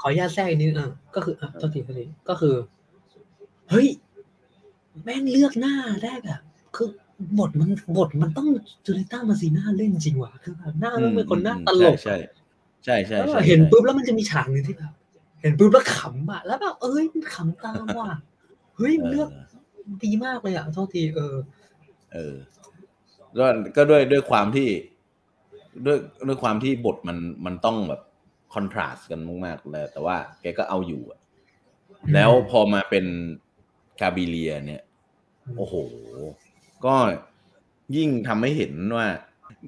[0.00, 2.54] ขออนุญาตแทรกนิดนึงก็คืออะตัวทีตัวทีก็คือ
[3.70, 3.88] เฮ้ย
[5.04, 6.40] แม่งเลือกหน้าได้แบบ
[6.76, 6.88] คือ
[7.38, 8.48] บทมันบทมันต้อง
[8.84, 12.16] จูเลต้ามาซีน่าเล่นจริงว่ะคือแบบหน้ามันเป็นคนหน้าตลกใช่
[12.84, 13.16] ใช่ใช่
[13.48, 14.92] เห็นปุ๊บแล้วมันจะมีฉากหนึ่งที่แบบ
[15.42, 18.10] เห็นปุ๊บแล้วขำอะแล้วแบบเอ้ยมันขำตามว่ะ
[18.76, 19.30] เฮ้ยเลือก
[20.04, 21.36] ดีมากเลยอะโทษทีเออ
[22.12, 22.34] เออ
[23.38, 24.68] ก็ก็ด้วยด้วยความที่
[25.86, 28.02] ด้วยด้วยความที่บทมันมันต้องแบบ
[28.54, 31.02] คอนทราสต์กันมากๆเลยแต่ว่าแกก็เอาอยู่
[32.14, 33.06] แล้วพอมาเป็น
[34.00, 34.82] Cabiria เนี่ย
[35.56, 35.74] โอ้โห
[36.84, 36.96] ก็
[37.96, 39.06] ยิ่งทำให้เห็นว่า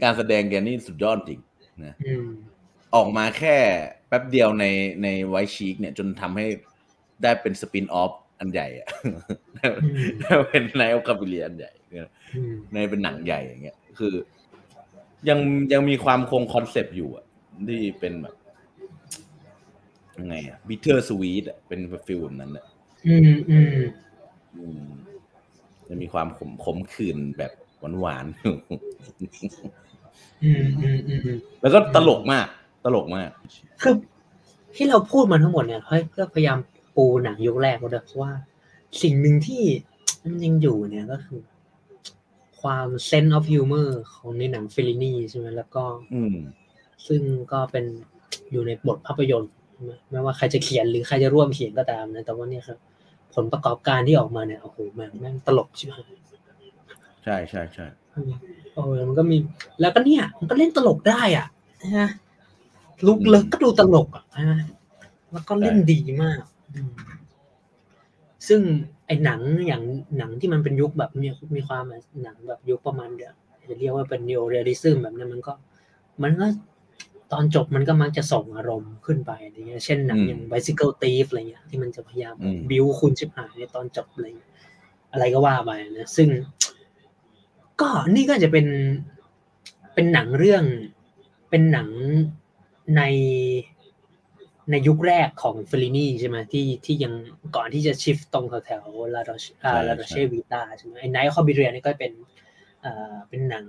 [0.03, 1.40] การแสดงแกนี่สุดยอดจริง
[1.85, 1.95] นะ
[2.95, 3.57] ออกมาแค่
[4.09, 4.64] แป๊บเดียวใน
[5.03, 6.47] ใน White Sheik เนี่ยจนทำให้
[7.23, 8.88] ได้เป็น spin-off อันใหญ่อะ
[10.49, 11.73] เป็น Nights of Cabiria อันใหญ่
[12.73, 14.14] ในเป็นหนังใหญ่อย่างเงี้ย คือ
[15.29, 15.38] ยัง
[15.73, 17.25] ยังมีความคง concept อยู่อะ
[17.69, 18.35] ที่เป็นแบบ
[20.19, 22.64] ยังไงอะ bittersweet อะเป็น feel แบบนั้นอะ
[23.07, 23.59] อืมอื
[24.81, 24.83] ม
[25.90, 28.26] จะมีความขมขมขื่นแบบหวานหวาน
[31.61, 32.46] แล้วก็ตลกมาก
[32.85, 33.31] ตลกมาก
[33.83, 33.94] คือ
[34.76, 36.59] ที่เราพูดมาทั้งหมดเนี่ยเพื่อพยายาม
[36.96, 38.33] ปูหนังยุคแรกก็ได้ว่า
[39.03, 39.62] สิ่งหนึ่งที่
[40.22, 41.40] มันยังอยู่เนี่ยก็คือ
[42.61, 45.85] ความ sense of humor ของในหนังเฟลินี่ใช่ไหมแล้วก็
[47.07, 47.22] ซึ่ง
[47.53, 47.85] ก็เป็น
[48.50, 49.53] อยู่ในบทภาพยนตร์
[50.11, 52.79] ไม่ว่าใครจะเขียนหรือใครจะร่วมเขียนก็ตามนะแต่ว่าเนี่ยครับ
[53.35, 55.93] ผลประกอบการที่ออกมาเนี่ยโอ้โหแม่งแม่งตลกใช่ไหม
[57.25, 57.87] ใช่ใช่ใช่
[58.73, 59.37] โอ้มันก็มี
[59.81, 61.47] แล้วก็เนี่ย มันก็เล่นตลกได้อะ
[61.99, 62.11] นะ
[63.07, 64.61] ลุกเลิกก็ดูตลกอะนะ
[65.33, 66.40] แล้วก็เล่นดีมาก
[68.49, 68.61] ซึ่ง
[69.07, 69.83] ไอ้หนังอย่าง
[70.19, 71.85] หนังที่มันเป็นยุคแบบมีมีความ
[72.23, 73.35] หนังแบบยุคประมาณเดียว
[73.71, 75.53] จะเรียกว่าเป็นนิโอเรียลิซึมแบบนั้นมันก็
[76.23, 76.47] มันก็
[77.33, 82.35] ตอนจบมันก็มักจะส่งอารมณ์ขึ้นไปอะไรเงี้ยเช่นหนังอย่าง Bicycle Thief อะไรเงี้ยที่มันจะพยายาม
[82.71, 84.27] บิวคุณชิบหายในตอนจบอะไร
[85.12, 86.29] อะไรก็ว่าไปนะซึ่ง
[87.81, 88.66] ก็นี่ก็จะเป็น
[89.95, 90.64] เป็นหนังเรื่อง
[91.51, 91.88] เป็นหนัง
[92.97, 93.03] ใน
[94.71, 97.12] ในยุคแรกของเฟลินี่ใช่ไหมที่ที่ยัง
[97.57, 99.45] ก่อนที่จะชิฟตรงแถวลาดอช
[99.88, 102.12] ลาดอเชวิตาใช่ไหมไอ้ไนท์คอบิเรียนี่ก็เป็น
[102.81, 103.66] เอ่อเป็นหนัง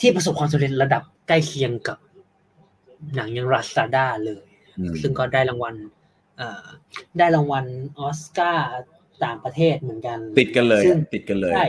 [0.00, 1.98] ที่ประสบความสำเร็จระดับใกล้เคียงกับ
[3.14, 4.42] หนังยังรัสตาด้าเลย
[5.02, 5.74] ซึ่งก็ได้รางวัล
[7.18, 7.64] ได้รางวัล
[7.98, 8.68] ออสการ์
[9.24, 10.82] ต่างประเทศเหมือนกัน ติดกันเลย
[11.14, 11.66] ติดกันเลยใช่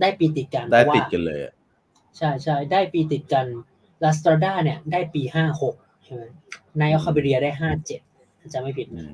[0.00, 1.40] ได้ปีติดกันได้ติดกันเลย
[2.16, 3.46] ใช่ใช่ได้ปีติดกัน
[4.04, 6.22] La Strada เนี่ย ได้ปีห้าหกใช่ไหม
[6.80, 8.00] Nights of Cabiria ได้ห้าเจ็ด
[8.54, 9.04] จะไม่ผิดนะ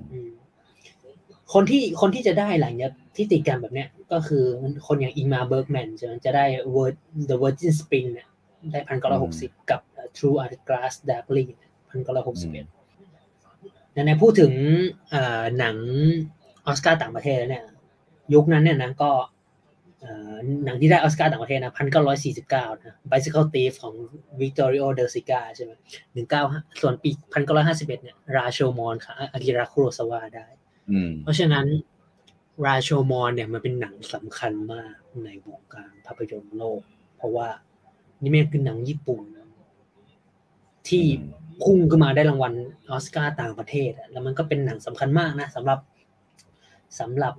[1.52, 4.44] คนที่คนที่จะได้หลังจากที่ติดกันแบบเนี้ย ก็คือ
[4.86, 6.94] คนอย่างอิงมาร์เบิร์กแมนจะจะได้ Word
[7.28, 8.28] The Virgin Spring เนี่ย
[8.72, 9.80] ได้พันเก้าร้อยหกสิบกับ
[10.16, 11.44] Through a Glass Darkly
[11.90, 12.66] พันเก้าร้อยหกสิบเอ็ด
[13.92, 14.52] ในพูดถึง
[15.58, 15.76] หนัง
[16.66, 17.64] ออสการ์ต่างประเทศเนี่ย
[18.34, 19.10] ยุคนั้นเนี่ยนะก็
[20.64, 23.94] หนังที่ได้ออสการ์ต่างประเทศนะพันเก้าร้อยสี่สิบเก้านะ Bicycle Thief ของ
[24.40, 25.72] Victorio De Sica ใช่ไหม
[26.14, 26.42] หนึ่งเก้า
[26.80, 30.46] ส่วนปีพันเก้าร้อยห้าสิบเอ็ดเนี่ยราโชมอนค่ะอากิระคุโรซาวะได้
[31.22, 31.66] เพราะฉะนั้น
[32.64, 34.94] ราโชมอนเนี่ยมันเป็นหนังสำคัญมาก
[35.24, 36.80] ในวงการภาพยนตร์โลก
[37.16, 37.48] เพราะว่า
[38.22, 39.22] นี่มันคือหนังญี่ปุ่น
[40.88, 41.04] ที่
[41.62, 42.52] พุ่งขึ้นมาได้รางวัล
[42.90, 45.78] ออสการ์ต่างประเทศ แล้วมันก็เป็นหนังสำคัญมากนะสำหรับ
[47.00, 47.34] สำหรับ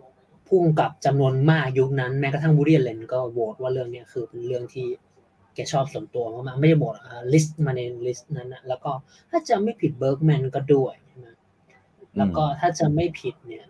[0.48, 4.88] ผู้กำกับจำนวนมากยุคนั้น แม้กระทั่งบูเรียนเลนก็โหวตว่าเรื่องนี้คือเป็นเรื่องที่
[5.54, 6.96] แกชอบส่วนตัวมากๆไม่ได้โหวต
[7.34, 8.92] list มาใน list นั้นนะแล้วก็
[9.30, 10.94] ถ้าจะไม่ผิดเบิร์กแมนก็ด้วย
[11.26, 11.36] นะ
[12.18, 13.66] แล้วก็ถ้าจะไม่ผิดเนี่ย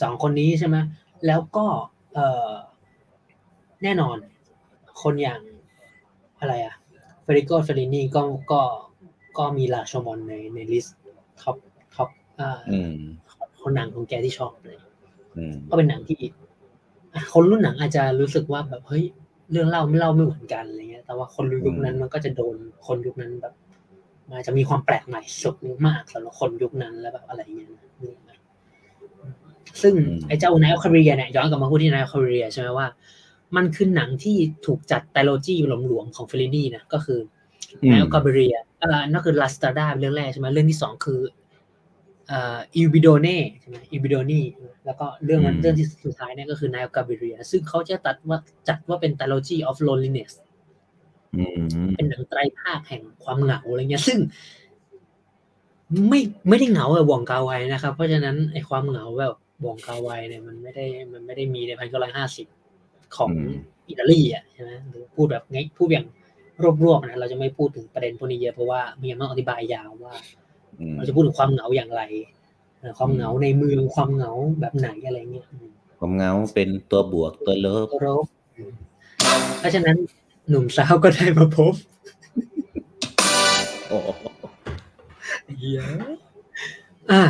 [0.00, 0.76] สองคนนี้ใช่ไหม
[1.26, 1.66] แล้วก็
[2.14, 2.18] เอ
[2.50, 2.52] อ
[3.82, 4.16] แน่นอน
[5.02, 5.40] คนอย่าง
[6.40, 6.74] อะไรอะ
[7.22, 8.22] เฟเดริโกเฟลลินีก็
[8.52, 8.62] ก็
[9.38, 10.98] ก็มีราโชมอนในใน list
[11.40, 11.56] top
[11.94, 12.94] top อ่าอืม
[13.62, 14.78] คนหนังของแกที่ชอบเลย
[15.36, 16.20] อืมก็เป็นหนังที่
[17.14, 19.04] อะคนรุ่นหนังอาจจะรู้สึกว่าแบบเฮ้ย
[19.50, 23.54] เรื่องเล่าไม่เล่าไม่เหมือนกันอะไรเงี้ย แต่ว่าคนยุคนั้นมันก็จะโดนคนยุคนั้นแบบ
[24.32, 27.68] มันอาจจะมีความแปลกใหม่สุดมากสำหรับคนยุคนั้นแล้วแบบอะไรเงี้ย
[28.28, 28.38] นะ
[29.82, 29.94] ซึ่ง
[30.28, 32.86] ไอ้เจ้า Nights of Cabiria เนี่ยย้อนกลับมาพูดที่ Nights of Cabiria ใช่ไหมว่า
[33.56, 35.54] มันคือหนังที่ถูกจัด trilogy
[35.86, 37.20] หลวมๆของเฟลลินี่นะก็คือ
[37.82, 41.20] อืมนายคาเรียเอ่อนั่นคือลาสตาดาเรื่องแรกใช่ไหมเรื่องที่สองคือ
[42.28, 44.42] เอ่ออิบิโดเน่ใช่ไหมอิบิโดนี
[44.84, 54.18] แล้วก็เรื่องนั้นเรื่องที่สุดท้ายเนี่ยก็คือนายกาเบเรียซึ่งเขาจะตัดว่าจัดว่าเป็น trilogy of loneliness อืมเป็นหนังไตรภาคแห่งความเหงาอะไรเงี้ย ซึ่ง
[56.08, 62.46] ไม่ไม่ได้เหงาแบบวองกาไวนะครับ เพราะฉะนั้นไอ้ความเหงาแบบวองกาไวเนี่ยมันไม่ได้มันไม่ได้มีในพันเก้าร้อยห้าสิบ
[63.16, 63.30] ของ
[63.88, 66.06] อิตาลีอะใช่ไหมหรือพูดแบบไงพูดอย่าง
[66.84, 70.14] รวบๆนะเราจะไม่พูดถึงประเด็นพวกนี้เยอะเพราะว่ามีมันต้องอธิบายยาวว่า
[70.80, 72.02] อืมเราจะพูดถึงความเหงาอย่างไร
[72.78, 75.68] เอ่อความเหงาในเมืองความเหงาแบบไหนอะไรเงี้ยอืม
[75.98, 78.26] ความเหงาเป็นตัวบวกตัวลบตัวรบ
[79.58, 79.96] เพราะฉะนั้น
[80.52, 81.74] หนุ่มสาวก็ได้มาพบ
[83.88, 84.22] โอ้โห
[85.58, 85.80] เหี้ย
[87.10, 87.22] อะ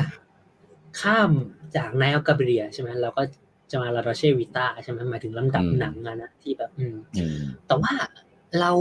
[1.00, 1.30] ข้าม
[1.76, 3.22] จากนายอัลกาเบรียใช่ไหมเราก็
[3.70, 7.92] จะมาลาโรเชวิต้าใช่ไหมหมายถึงลำดับหนังอะนะที่แบบอืมอืม แต่ว่า
[8.60, 8.72] เรา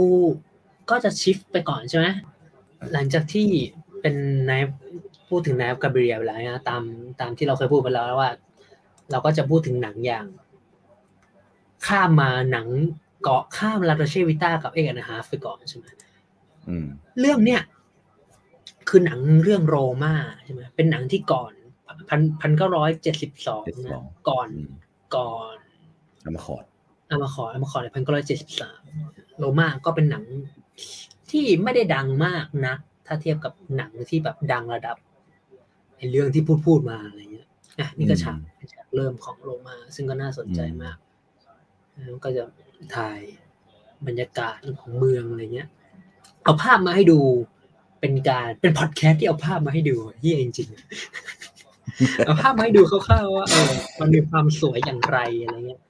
[0.90, 2.06] ก็จะชิฟไปก่อนใช่ไหม
[2.92, 3.48] หลังจากที่
[4.00, 4.14] เป็น
[4.50, 4.62] นาย
[5.28, 6.82] พูดถึงนายกาเบรียไปแล้วนะตาม
[7.20, 8.30] ตามที่เราเคยพูดไปแล้วว่า
[9.10, 10.26] เราก็จะพูดถึงหนังอย่าง
[11.86, 12.68] ข้ามมาหนัง
[13.22, 15.86] เกาะข้ามลาโรเชวิต้ากับเอกนะฮาฟไปก่อนใช่ไหม
[16.68, 16.86] อืม
[17.20, 17.62] เรื่องเนี้ย
[18.88, 21.52] คือหนังเรื่องโรมาใช่ไหมเป็นหนังที่ก่อน
[22.08, 24.70] พันพันเก้าร้อยเจ็ดสิบสองนะก่อนอืม
[25.16, 25.56] ก่อน
[26.22, 26.64] เอามาขอด
[27.10, 28.80] อามาขออามาขอในพันเก้าร้อยเจ็ดสิบสาม
[29.38, 30.24] โรมาก็เป็นหนัง
[31.30, 32.74] ที่ไม่ได้ดังมากนะ
[33.06, 34.96] ถ้าเทียบกับหนังที่แบบดังระดับ
[35.96, 37.48] ไอ้เรื่องที่พูดพูดมาอะไรเงี้ย
[37.80, 40.96] อะนี่ก็ฉากเป็นฉากเริ่มของโรมา ซึ่งก็น่าสนใจมาก
[42.10, 42.42] แล้วก็จะ
[42.96, 43.20] ถ่าย
[44.06, 45.68] บรรยากาศของเมืองอะไรเงี้ย
[46.44, 47.20] เอาภาพมาให้ดู
[48.00, 55.80] เป็นการเป็นพอดแคสต์ที่เอาภาพมาให้ดูเหี้ยจริงๆเอาภาพมาให้ดูคร่าวๆว่าเออมันมีความสวยอย่างไรอะไรเงี้ย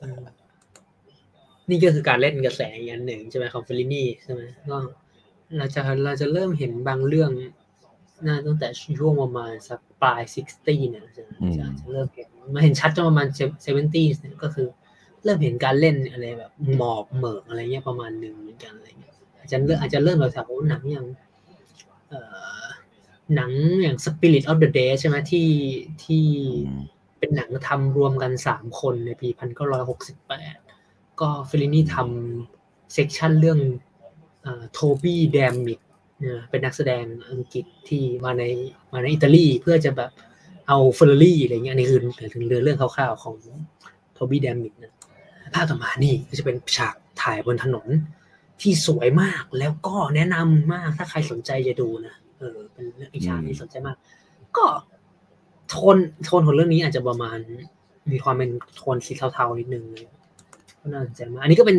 [0.00, 0.22] เออ
[1.70, 4.78] นี่ก็คือการเล่นกระแสอีกอันหนึ่งใช่ไหมของเฟลลินี่ใช่ไหมก็
[5.56, 7.30] เราจะเราจะเริ่มเห็นบางเรื่อง
[8.26, 8.68] น่าตั้งแต่
[8.98, 11.24] ช่วงประมาณสักปลาย sixty เนี่ยจะ
[11.56, 13.26] จะจะเริ่มเห็นมาเห็นชัดจนประมาณ
[13.62, 14.68] seventy เนี่ยก็คือ
[15.24, 21.06] เริ่มเห็นการเล่นอะไรแบบหมอกเหมือกอะไรเงี้ยประมาณหนึ่งเหมือนกันอะไรเงี้ยอาจจะเริ่มอาจจะเริ่มแถวๆหนังอย่าง
[22.08, 22.20] เอ่
[22.62, 22.64] อ
[23.34, 23.50] หนัง
[23.82, 25.48] อย่าง Spirits of the Dead ใช่ไหมที่
[26.04, 26.24] ที่
[26.68, 26.82] อืม
[27.18, 30.56] เป็นหนังทำรวมกันสามคนในปีพันเก้าร้อยหกสิบแปด
[31.20, 33.60] ก็ฟิลินี่ทำ section เรื่อง
[34.72, 35.80] โทบี้แดมมิด
[36.50, 38.44] เป็นนักแสดงอังกฤษที่มาใน
[38.92, 40.10] มาในอิตาลีเพื่อจะแบบ
[40.68, 42.00] เอาเฟอร์รารี่อะไรเงี้ยอันนี่คือ
[42.34, 43.36] ถึงเรื่องเรื่องคร่าวๆของ
[44.14, 44.92] โทบี้แดมมิดนะ
[45.54, 47.86] ภาพต่อมานี่ก็จะเป็นฉากถ่ายบนถนน
[48.60, 53.96] ที่สวยมากแล้วก็แนะนำมากถ้าใครสนใจจะดูนะเออเป็นเรื่องอีกฉากที่สนใจมาก
[54.56, 54.64] ก็
[55.68, 57.38] โทนโทนของเรื่องนี้อาจจะประมาณ
[58.12, 60.06] มีความเป็นโทนสีเทาๆนิดนึงเลย
[60.80, 61.76] ก็น่าสนใจมากอันนี้ก็เป็น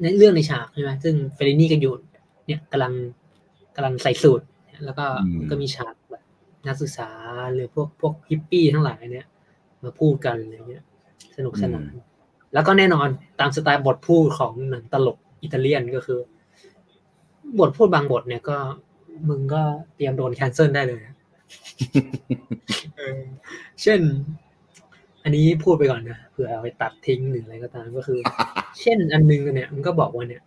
[0.00, 1.94] ในเรื่องในฉากใช่ไหมซึ่งเฟลลินี่ก็อยู่
[2.46, 2.92] เนี่ยกำลัง
[3.76, 4.44] กำลังใส่สูตร
[4.84, 5.06] แล้วก็
[5.50, 6.22] ก็มีฉากแบบ
[6.66, 7.08] นักศึกษา
[7.54, 9.26] หรือพวกพวกฮิปปี้ทั้งหลายเนี่ย
[9.84, 10.84] มาพูดกันอะไรเงี้ย
[11.36, 11.92] สนุกสนาน
[12.52, 13.08] แล้วก็แน่นอน
[13.40, 16.18] ตามสไตล์บทพูดของหนังตลกอิตาเลียนก็คือ
[17.58, 18.56] บทพูดบางบทเนี่ยก็
[19.28, 19.62] มึงก็
[19.96, 21.00] เตรียมโดนแคนเซิลได้เลย
[22.96, 23.20] เออ
[23.82, 24.00] เช่น
[25.22, 28.18] อันนี้พูดไปก่อนนะเผื่อเอาไปตัดทิ้งหรืออะไรก็ตามก็คือ
[28.80, 30.42] เช่นอันนึงเนี่ยมันก็บอกว่าเนี่ย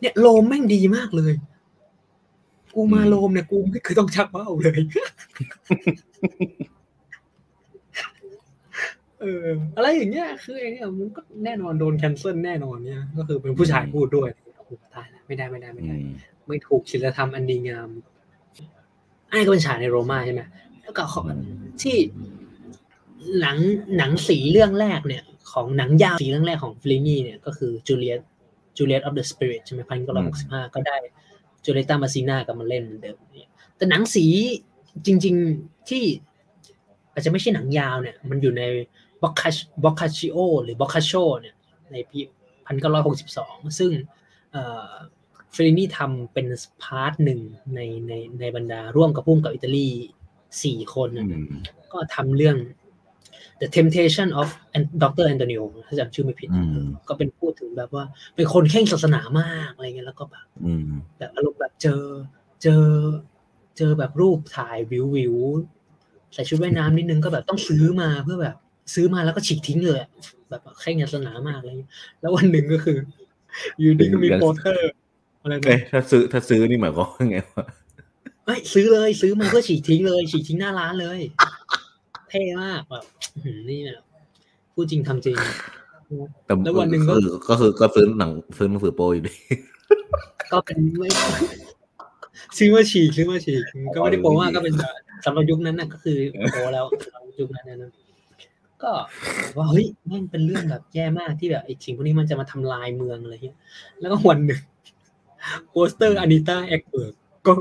[0.00, 1.32] เนี่ยโลมแม่งดีมากเลย
[2.74, 4.80] กูมาโลมเนี่ยกูไม่เคยต้องชักว่าวเลย
[9.24, 16.08] เออ อะไรอย่างเงี้ยคือไอ้เนี่ยมันก็แน่นอนโดนแคนเซิลแน่นอนเนี่ย ก็คือเป็นผู้ชายพูดด้วยโอ้โหตายแล้วไม่ได้ไม่ได้ไม่อืได้ม
[16.48, 17.88] ไม่ถูกศีลธรรมอันดีงาม
[19.28, 20.42] อันนี้ก็เป็นฉากในโรมาใช่ไหม
[20.82, 21.22] แล้วก็ขอ
[21.82, 21.96] ที่
[23.40, 23.58] หนัง
[23.98, 28.20] หนังสีเรื่องแรกเนี่ย ของหนังยาวสีเรื่องแรกของฟลินี่เนี่ยก็คือจูเลียต
[28.76, 30.96] Juliet of the Spirits ใช่ไหมพันเก้าร้อยหกสิบห้าก็ได้
[31.64, 34.24] จูเลียตามาซีนากับมาเล่นเหมือนเดิมเนี่ยแต่หนังสี
[35.06, 36.04] จริง ๆที่
[37.12, 38.62] อาจจะไม่ใช่หนังยาวเนี่ย มันอยู่ใน
[39.24, 39.50] บ็อกคา
[39.84, 41.54] บ็อกคาชิโอหรือบ็อกคาโชเนี่ย
[41.92, 42.18] ในปี
[42.66, 43.90] พันเก้าร้อยหกสิบสองซึ่ง
[44.52, 44.90] เอ่อ
[45.52, 46.46] เฟลลินี่ทำเป็น
[46.82, 47.40] part หนึ่ง
[47.74, 49.88] ในในในบรรดาร่วมกับพุ่มกับอิตาลี
[50.62, 51.54] สี่คนอืนะม
[51.92, 52.58] ก็ทำเรื่อง
[53.60, 54.48] The Temptation of
[55.02, 55.26] Dr.
[55.32, 62.02] Antonio ถ้าจำชื่อไม่ผิดอืมก็เป็นพูดถึงแบบว่า เป็นคนเข่งศาสนามากอะไรเงี้ยแล้วก็แบบอืมแบบอารมณ์แบบเจอ
[62.62, 62.84] เจอ
[63.76, 65.36] เจอแบบรูปถ่ายวิววิว
[66.32, 68.56] ใส่ชุดว่ายน้ำนิดนึงก็แบบต้องซื้อมาเพื่อแบบ
[68.94, 70.10] ซื้อมาแล้วก็ฉีกทิ้งเลยอะ
[70.48, 72.98] แบบเข่งศาสนามากอะไรเงี้ยแล้ววันหนึ่งก็คือ
[73.78, 74.92] อยู่ดีก็มีโปสเตอร์
[75.42, 77.64] อะไรเอ้ยนะถ้าซื้อถ้าซื้อนี่หมายความว่าไงวะ
[78.44, 81.20] ไม่ซื้อเลยซื้อมาเพื่อฉีกทิ้งเลยฉีกทิ้งหน้าร้านเลย
[82.28, 83.98] เท่มากแบบอื้อหือนี่เนี่ย
[84.74, 85.36] พูดจริงทำจริง
[86.46, 89.34] แต่แล้ววันหนึ่งก็คือก็คือก็ซื้อหนังซื้อหนังสือโปรอยู่ดี
[90.52, 91.08] ก็เป็นไม่
[92.58, 93.62] ซื้อมาฉีกซื้อมาฉีก
[93.94, 94.92] ก็ไม่ได้โปรมากก็เป็นแบบ
[95.24, 96.16] สำหรับยุคนั้นน่ะก็คือ
[96.52, 97.90] โปรแล้วสำหรับยุคนั้นนะ
[98.82, 98.92] ก็
[99.56, 103.58] ว่าเฮ้ยแม่งเป็นเรื่องแบบแย่มากที่แบบไอ้สิ่งพวกนี้มันจะมาทำลายเมืองอะไรเงี้ย
[104.00, 104.60] แล้วก็วันหนึ่ง
[105.70, 107.14] โปสเตอร์อานิต้าแอคเบิร์ก
[107.46, 107.52] ก็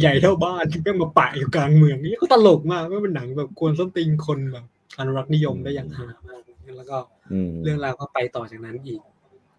[0.00, 4.64] ใหญ่เท่าบ้านแม่งมาปะอยู่กลางเมืองนี่ก็ตลกมากไม่เป็นหนังแบบกวนส้นตีนคนแบบ
[4.98, 6.42] อนุรักษ์นิยมได้อย่างฮามาก
[6.76, 6.98] แล้วก็
[7.32, 9.00] อืมเรื่องราวก็ไปต่อจากนั้นอีก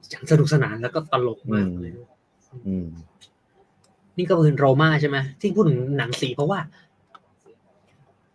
[0.10, 1.91] อย่างสนุกสนานแล้วก็ตลกมากเลย
[2.67, 2.88] อืม
[4.17, 6.60] นี่ก็เป็นโรมาใช่ไหมที่พูดถึงหนังสีเพราะว่า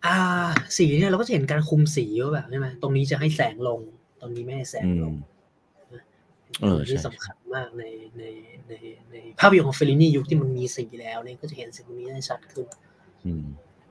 [0.05, 3.79] อ่า สีเนี่ยเราก็จะเห็นการคุมสีว่าแบบใช่ไหมตรงนี้จะให้แสงลง
[4.21, 5.15] ตรงนี้ไม่ให้แสงลงอืม
[6.61, 7.83] เออใช่ที่สำคัญมากใน
[8.17, 8.23] ใน
[8.67, 8.73] ใน
[9.11, 12.67] ในภาพยนตร์ของเฟลลินี่ยุคที่มันมีสีแล้วเนี่ยก็จะเห็นสิ่งพวกนี้ได้ชัดขึ้น
[13.25, 13.45] อืม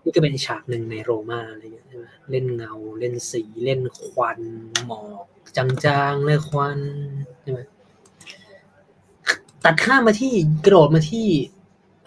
[0.04, 4.40] นี่ก็เป็นอีกฉากหนึ่งในโรมาอะไรเงี้ยใช่ไหมเล่นเงาเล่นสีเล่นควัน
[4.86, 5.24] หมอก
[5.56, 6.78] จางๆเลยควัน
[7.42, 7.60] ใช่ไหม
[9.64, 10.32] ตัดข้ามมาที่
[10.64, 11.26] กระโดดมาที่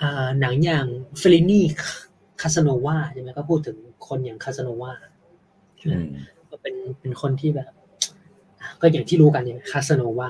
[0.02, 0.86] อ่าหนังอย่าง
[1.20, 1.66] เฟลินี่
[2.42, 3.78] คาสโนวาใช่ไหมก็พูดถึง
[4.08, 4.92] คนอย่างคาสโนวา
[5.86, 6.06] อืม
[6.52, 7.72] ก็เป็นเป็นคนที่แบบ
[8.82, 10.30] ก็อย่างที่รู้กันเนี่ยคาสโนวา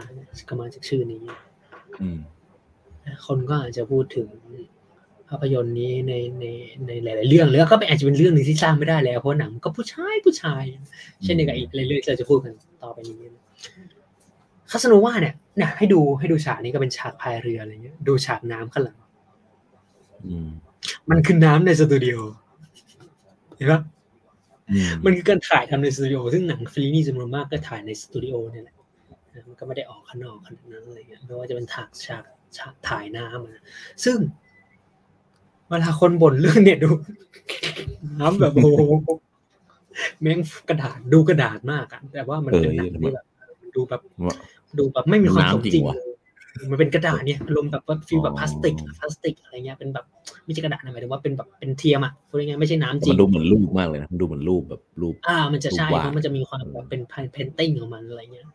[0.50, 1.22] ก็มาจากชื่อนี้
[2.02, 2.20] อืม
[3.28, 4.30] คนก็อาจจะพูดถึง
[5.30, 6.46] ภาพยนตร์นี้ในใน
[6.88, 10.64] ในหลาย ๆ เรื่องแล้วก็เป็นอาจจะเป็นเรื่องหนึ่งที่สร้างไม่ได้แล้วเพราะหนังมันก็ผู้ชายผู้ชาย
[11.24, 13.18] เช่นเดียวกับอีกเรื่องที่เราจะพูดกันต่อไปนี้
[14.72, 18.98] คาสโนวาเนี่ยเนี่ยให้ดูให้ดูฉากนี้ก็เป็นฉากพายเรืออะไรเงี้ย ดูฉากน้ำข้างหลัง
[20.28, 20.38] อื
[20.82, 22.16] มมันคือน้ำในสตูดิโอ
[23.56, 23.82] เห็นปะ
[24.72, 28.76] อืมมันคือการถ่ายทำในสตูดิโอซึ่งหนังฟรีนี่จำนวนมากก็ถ่ายในสตูดิโอเนี่ยแหละ
[29.34, 32.24] นะมันก็ไม่ได้ออกข้างนอกขนาดนั้นอะไรเงี้ยไม่ว่าจะเป็นฉากฉาก
[32.58, 33.62] ฉากถ่ายน้ำอะ
[34.04, 34.18] ซึ่ง
[35.68, 36.90] เวลาคนบ่นเรื่องเนี่ยดู
[38.20, 38.82] น้ำแบบโอ้โห
[40.22, 40.40] แม่ง
[40.70, 43.26] กระดาษดูกระดาษมากอะแต่ว่ามันเป็นหนังที่แบบ
[43.76, 44.02] ดูแบบ
[44.78, 46.11] ดูแบบไม่มีความสมจริงเลย
[46.72, 50.06] มันเป็นกระดาษเนี่ยอารมณ์แบบว่า feel แบบพลาสติกพลาสติกอะไรเงี้ยเป็นแบบ
[50.46, 58.48] ไม่ใช่กระดาษนะหมายถึงว่าเป็นแบบเป็นเทียมอะพูดง่ายๆไม่ใช่น้ำจริงมันดูเหมือนรูปมากเลยนะมันดูเหมือนรูปแบบรูป อ่า มันจะใช่รูปวาดเพราะมันจะมีความแบบเป็น painting ของมันอะไรเงี้ย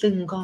[0.00, 0.42] ซึ่งก็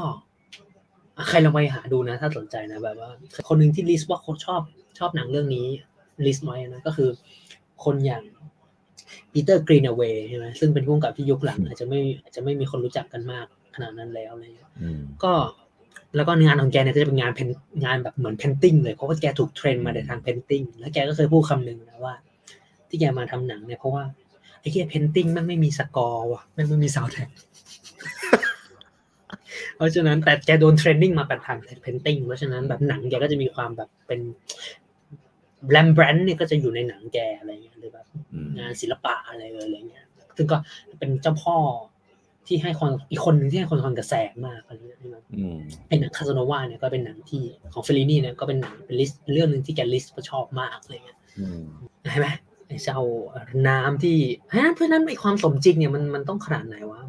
[1.17, 3.11] อะใครลองไปหาดูนะ ถ้าสนใจนะแบบว่า
[3.49, 4.61] คนหนึ่งที่ list ว่าเขาชอบ
[4.99, 5.67] ชอบหนังเรื่องนี้
[6.27, 7.09] list ไว้นะก็คือ
[7.85, 8.23] คนอย่าง
[9.33, 15.33] ปีเตอร์กรีนเวย์ใช่ไหมซึ่งเป็นผู้กำกับที่ยุคหลัง อาจจะไม่อาจจะไม่มีคนรู้จักกันมากขนาดนั้นแล้วอะไรเงี้ยอืมก็
[16.17, 17.49] แล้วก็งานของแกเนี่ยก็จะเป็นงาน paint
[17.85, 22.15] งานแบบเหมือน painting เลยเพราะว่าแกถูก train มาในทาง painting แล้วแกก็เคยพูดคำหนึ่งนะว่า
[22.89, 24.05] ที่แกมาทำหนังเนี่ยเพราะว่า
[24.61, 27.31] ไอ้แก painting มันไม่มีสกอร์ว่ะแม่งไม่มีซาวด์แทร็ก
[29.77, 34.21] เพราะฉะนั้นแต่แกโดน training มาเป็นทาง painting เพราะฉะนั้นแบบหนังแกก็จะมีความแบบเป็น
[35.67, 40.57] brand brand เนี่ยก็จะอยู่ในหนังแกอะไรเงี้ยหรือแบบอืมงานศิลปะอะไรอะไรเงี้ย ซึ่งก็
[40.99, 41.57] เป็นเจ้าพ่อ
[42.47, 44.15] ที่ให้คนอีกคนหนึ่งที่ให้คนคอนกระแส
[44.47, 51.63] มากอะไรเงี้ยใช่ไหมอืมไอ้หนังคาสโนวาเนี่ยก็เป็นหนังที่ของเฟลลินี่เนี่ยก็เป็นหนังเป็น list เรื่องหนึ่งที่แก list ก็ชอบมากอะไรเงี้ยอืม
[52.13, 52.29] ใช่ไหม
[52.69, 53.01] ไอ้เจ้า
[53.69, 54.17] น้ำที่
[54.55, 57.01] ฮะเพราะฉะนั้นไอ้ความสมจริงเนี่ยมันมันต้องขนาดไหนวะ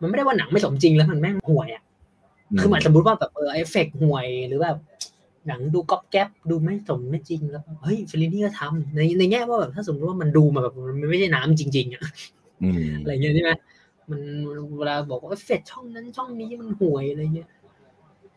[0.00, 1.82] มันไม่ได้ว่าหนังไม่สมจริงแล้วมันแม่งห่วยอะ
[2.60, 4.78] คือหมายสมมติว่าแบบเออเอฟเฟกต์ห่วยหรือแบบ
[5.48, 12.02] หนังดูก๊อบแก๊บดูไม่สมไม่จริงแล้วเฮ้ยเฟลลินี่ก็ทำในในแง่ว่าแบบถ้าสมมติว่ามันดูมาแบบมันไม่ใช่น้ำจริงๆอะ
[12.62, 13.50] อืมอะไรเงี้ยใช่ไหม
[14.10, 14.20] มัน
[14.78, 17.48] เวลาบอกว่าเอฟเฟกต์ช่องนั้นช่องนี้มันห่วยอะไรเงี้ย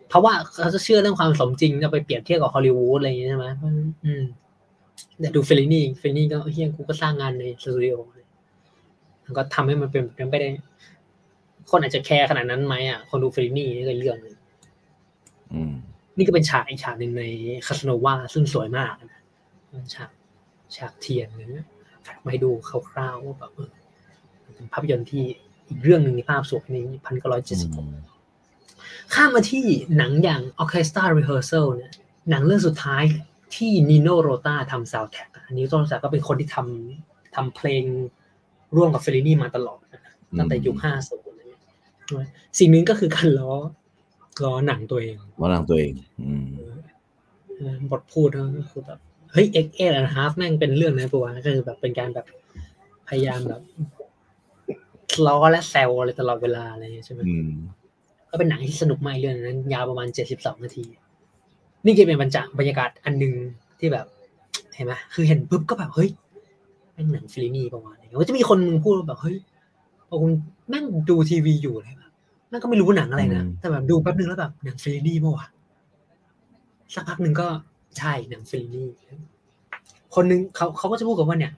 [0.09, 3.47] เพราะว่าเขาจะเชื่อเรื่องความสมจริงจะไปเปรียบเทียบกับฮอลลีวูดอะไรอย่างเงี้ยใช่ไหม
[4.05, 4.23] อืม
[5.19, 7.95] แต่ดูเฟลลินี่เฟลลินี่ก็เฮียกูก็สร้างงานในสตูดิโอ
[9.23, 10.49] แล้วก็ทำให้มันเป็นแบบนั้นไปได้
[11.69, 14.35] คนอาจจะ care ขนาดนั้นไหมอะคนดูเฟลลินี่นี่ก็เรื่องหนึ่ง
[15.53, 15.73] อืม
[16.17, 17.23] นี่ก็เป็นฉากอีกฉากหนึ่งใน
[17.67, 19.21] คาสโนวาซึ่งสวยมากนะ
[19.95, 20.09] ฉาก
[20.75, 21.65] ฉากเทียนนะ
[22.23, 22.49] มาให้ดู
[22.89, 23.69] คร่าวๆว่าแบบเออ
[24.55, 25.25] เป็นภาพยนตร์ที่
[25.71, 27.69] อีกเรื่องหนึ่งในภาพสวยในพันเก้าร้อยเจ็ดสิบ
[29.13, 29.63] ข้ามมาที่
[29.97, 31.91] หนังอย่าง Orchestra Rehearsal เนี่ย
[32.29, 33.03] หนังเรื่องสุดท้าย
[33.55, 37.83] ที่นิโนโรตาทำซาวด์แท็กอันนี้ต้องจากก็เป็นคนที่ทำทำเพลง
[38.75, 40.01] ร่วมกับเฟลลินี่มาตลอดนะ
[40.39, 41.61] ตั้งแต่ยุค50อะไรเงี้ย
[42.59, 43.53] สิ่งหนึ่งก็คือการล้อ
[44.43, 46.47] ล้อหนังตัวเองว่าหนังตัวเองอืม
[47.57, 48.99] เออบทพูดก็คือแบบ
[49.31, 52.25] เฮ้ย X 8 and half แม่งเป็นเรื่องนะปะวะก็คือแบบเป็นการแบบ
[53.07, 53.61] พยายามแบบ
[55.25, 57.51] ล้อและแซวอะไรตลอดเวลาอะไรอย่างเงี้ยใช่ไหมอืม
[58.31, 60.85] ก็เป็นหนังที่สนุกมากอีกเรื่องนึงนั้น ยาวประมาณเจ็ดสิบสองนาที
[61.85, 63.33] นี่ก็เป็นบรรจากบรรยากาศอันหนึ่ง
[63.79, 64.05] ที่แบบ
[64.75, 66.09] เห็นไหมคือเห็นปุ๊บก็แบบเฮ้ย
[66.93, 69.37] แม่งหนังฟิลินี่ประมาณนี้ก็จะมีคนมึงพูดแบบเฮ้ย
[70.09, 70.31] พอคุณ
[70.69, 72.11] แม่งดูทีวีอยู่เลยแบบ
[72.49, 75.47] แม่งก็ไม่รู้ว่าหนังอะไรนะอืมแต่แบบดูแป๊บนึงแล้วแบบหนังฟิลินี่ปะวะ
[76.93, 77.47] สักพักหนึ่งก็
[77.97, 78.87] ใช่หนังฟิลินี่
[80.15, 81.53] คนหนึ่งเขาเขาก็จะพูดกันว่าเนี่ย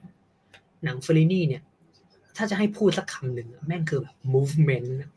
[0.84, 1.62] หนังฟิลินี่เนี่ย
[2.36, 5.10] ถ้าจะให้พูดสักคำหนึ่งอะแม่งคือแบบ movement อะ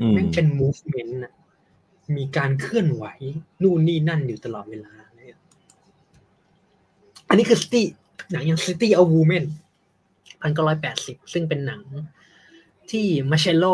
[0.00, 1.32] อืมแม่งเป็น movement อะ
[2.16, 3.04] มีการเคลื่อนไหว
[3.62, 5.38] นู่นนี่นั่นอยู่ตลอดเวลาเนี่ย
[7.28, 7.82] อันนี้คือ City
[8.32, 9.44] หนังอย่าง City of Women
[10.40, 11.82] พันเก้าร้อยแปดสิบซึ่งเป็นหนัง
[12.90, 13.64] ที่มาเชโล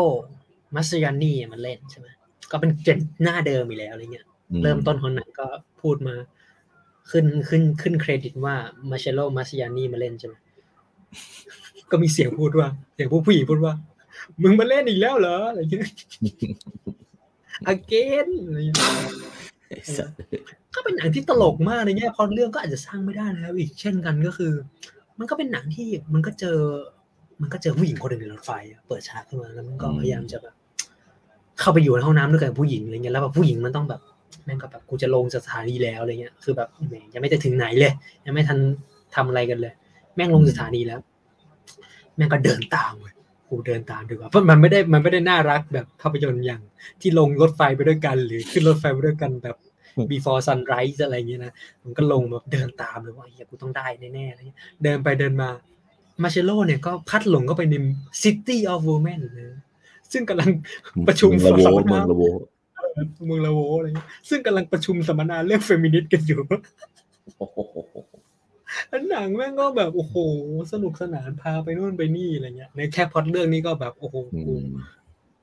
[0.75, 2.07] มัสยานีมันเล่นใช่ไหม
[2.51, 4.27] ก็เป็นเจนหน้าเดิมอีกแล้วอะไรเงี้ย
[4.63, 5.47] เริ่มต้นของหนังก็
[5.81, 6.15] พูดมา
[7.11, 8.55] ขึ้นขึ้นขึ้นเครดิตว่า
[8.91, 10.35] มาเชโลมัสยานีมาเล่นใช่ไหม
[11.91, 13.73] ก็มีเสียงพูดว่าเสียงผู้ผู้หญิงพูดว่า
[14.43, 15.87] มึงมาเล่นอีกแล้วเหรออะไรเงี้ย
[17.73, 18.79] again อะไรเงี้ย
[20.75, 24.53] ก็เป็นหนังที่ตลกมากในแง่พอเรื่องก็อาจจะสร้างไม่ได้แล้ว อีกเช่นกันก็คือ
[25.19, 26.59] มันก็เป็นหนังที่มันก็เจอ
[27.41, 28.51] มันก็เจอผู้หญิงคนหนึ่งในรถไฟ
[28.87, 30.55] เปิดฉากขึ้นมาแล้วมันก็พยายามจะแบบ
[31.59, 34.01] เข้าไปอยู่ในห้องน้ำด้วยกับผู้หญิงอะไรเงี้ยแล้วแบบผู้หญิงมันต้องแบบ
[34.45, 37.93] แม่งก็แบบกูจะลงสถานีแล้วอะไรเงี้ยคือแบบแหมยังไม่ได้ถึงไหนเลย
[38.25, 38.57] ยังไม่ทัน
[39.15, 39.73] ทำอะไรกันเลย
[40.17, 40.99] แม่งลงสถานีแล้ว
[42.15, 43.13] แม่งก็เดินตามเลย
[43.49, 46.61] กูเดินตามดีกว่าเพราะมันไม่ได้มันไม่ได้น่ารักแบบภาพยนตร์อย่าง
[47.01, 49.57] ที่ลงรถไฟไปด้วยกัน หรือขึ้นรถไฟไปด้วยกันแบบ
[50.11, 51.53] before sunrise อะไรเงี้ยนะ
[51.83, 55.49] มันก็ลงแบบเดินตามเลยว่าเฮียกูต้องได้แน่ๆอะไรเงี้ยเดินไปเดินมา
[56.23, 57.75] มาเชโลเนี่ยก็พัดหลงเข้าไปใน
[58.21, 59.59] city of women นะ
[60.11, 60.49] ซึ่งกำลัง
[61.07, 62.23] ประชุมเมืองละโวสัมมนาเมืองละโว
[63.27, 66.39] เมืองลาโวอะไรเงี้ยซึ่งกำลังประชุมสัมมนาเรื่องเฟมินิสต์กันอยู่
[67.37, 70.15] โอ้โหอันหนังแม่งก็แบบโอ้โห
[70.71, 74.65] สนุกสนานพาไปนู่นไปนี่อะไรเงี้ยในแค่พล็อดเรื่องนี้ก็แบบโอ้โหอืม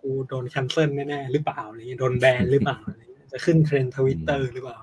[0.03, 4.79] กูกูโดน cancel แน่ๆหรือเปล่าอะไรเงี้ยโดนแบนหรือเปล่าอะไรเงี้ยจะขึ้นเทรนด์ทวิตเตอร์หรือเปล่า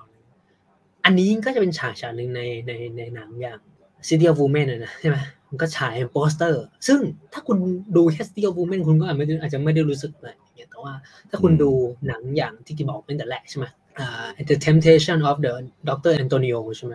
[1.04, 3.60] อันนี้ก็จะเป็นฉากฉากหนึ่งในในในหนังอย่าง
[4.08, 6.98] City of Women อะนะใช่ไหมมันก็ฉายเป็นโปสเตอร์ ซึ่ง
[7.32, 7.58] ถ้าคุณ
[7.96, 10.92] ดูแค่ City of Women คุณก็อาจจะอาจจะไม่ได้รู้สึกอะไรอย่างเงี้ยแต่ว่า
[11.30, 11.70] ถ้าคุณดู
[12.08, 13.66] หนังอย่างที่กิบอกเป็นแต่แรกใช่ไหม
[13.98, 15.52] อ่า The Temptation of the
[15.88, 16.12] Dr.
[16.22, 16.94] Antonio ใช่ไหม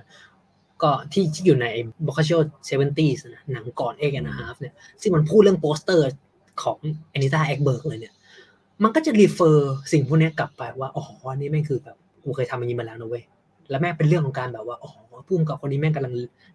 [0.84, 1.68] ก็ที่ที่อยู่ใน
[2.08, 2.38] b o c a c c i o
[2.70, 6.10] 70s นะหนังก่อน Eight and a Half เนี่ยซึ่งมันพูดเรื่องโปสเตอร์
[6.64, 6.80] ของ
[7.16, 8.14] Anita Ekberg เลยเนี่ย
[8.84, 11.04] มันก็จะ refer สิ่งพวกนี้กลับไปว่า อ๋อ
[11.34, 13.24] นนี้แม่งคือแบบกูเคยทำอันนี้มาแล้วนะเว้ย
[13.70, 14.92] แล้วแม่งเป็นเรื่องของการแบบว่า อ๋อ
[15.28, 16.14] พุ่มกับคนนี้แม่งกำลัง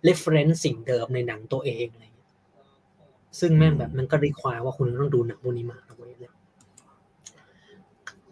[0.09, 2.27] reference สิ่งเดิมในหนังตัวเองอะไรอย่างนี้
[3.41, 6.33] ซึ่งแม่งแบบมันก็รีควายว่าคุณต้องดูหนังพวกนี้มานะเว้เลย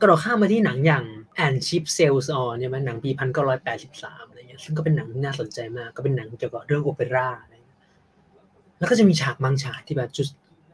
[0.01, 1.05] กระโดดข้ามมาที่หนังอย่าง
[1.45, 7.79] and Cheap Sales On เนี่ยมันหนังปีพันเก้าร้อยแปดสิบสามอะไรเงี้ยซึ่งก็เป็นหนังที่น่าสนใจมาก ก็เป็นหนังเกี่ยวกับเรื่องโอเปร่าอะไรเงี้ย
[8.79, 10.29] แล้วก็จะมีฉากบางฉากที่แบบจุด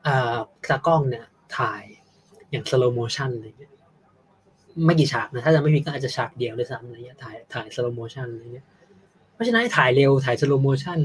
[0.06, 0.36] อ่า
[0.68, 1.24] ตากล้องเนี่ย
[1.58, 1.82] ถ่าย
[2.50, 3.72] อย่าง slow motion อะไรเงี้ย
[4.84, 8.66] ไม่กี่ฉากนะถ้าจะไม่มีก็อาจจะฉากเดียวด้วยซ้ำอะไรเงี้ยถ่ายถ่าย slow motion อะไรเงี้ย
[9.34, 10.98] เพราะฉะนั้นถ่ายเร็วถ่าย slow motion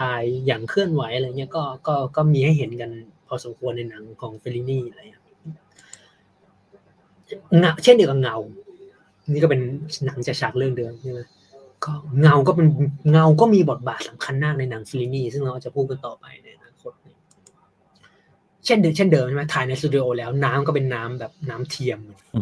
[0.00, 2.90] ถ่ายอย่างเคลื่อนไหวอะไรเงี้ยก็ก็ก็มีให้เห็นกัน
[3.26, 5.22] พอสมควรในหนังของเฟลลินี่อะไรเงี้ย
[7.58, 8.36] เงาเช่นเดียวกับเงา
[9.32, 9.60] นี่ก็เป็น
[10.06, 11.20] หนังจากฉากเรื่องเดิมใช่ไหม
[11.84, 12.68] ก็เงาก็เป็น
[13.10, 16.92] เงาก็มีบทบาทสำคัญมากในหนังเฟลลินี่ซึ่งเราจะพูดกันต่อไปในอนาคต
[18.64, 21.98] เช่นเดิมเช่นเดิมใช่ไหมถ่ายในสตูดิโอแล้วน้ำก็เป็นน้ำแบบน้ำเทียม
[22.34, 22.40] อื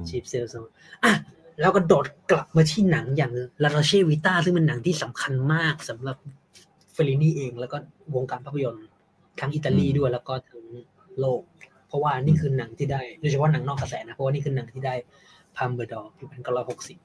[0.00, 0.72] ม Ship Sails
[1.04, 1.12] อะ
[1.60, 3.32] แล้วก็โดดกลับมาที่หนังอย่าง
[3.64, 6.16] ลา r าเชวิต้าซึ่งเป็นหนังที่สำคัญมากสำหรับ
[6.92, 7.76] เฟลลินี่เอง แล้วก็
[8.14, 8.86] วงการภาพยนตร์
[9.40, 10.62] ทั้งอิตาลีด้วยแล้วก็ทั้ง
[11.20, 11.42] โลก
[11.88, 14.94] เพราะว่านี่คือหนังที่ได้โดยเฉพาะหนังนอกกระแสนะเพราะว่านี่คือหนังที่ได้
[15.58, 16.98] Palme d'Or ปีพันเก้าร้อยหกสิบ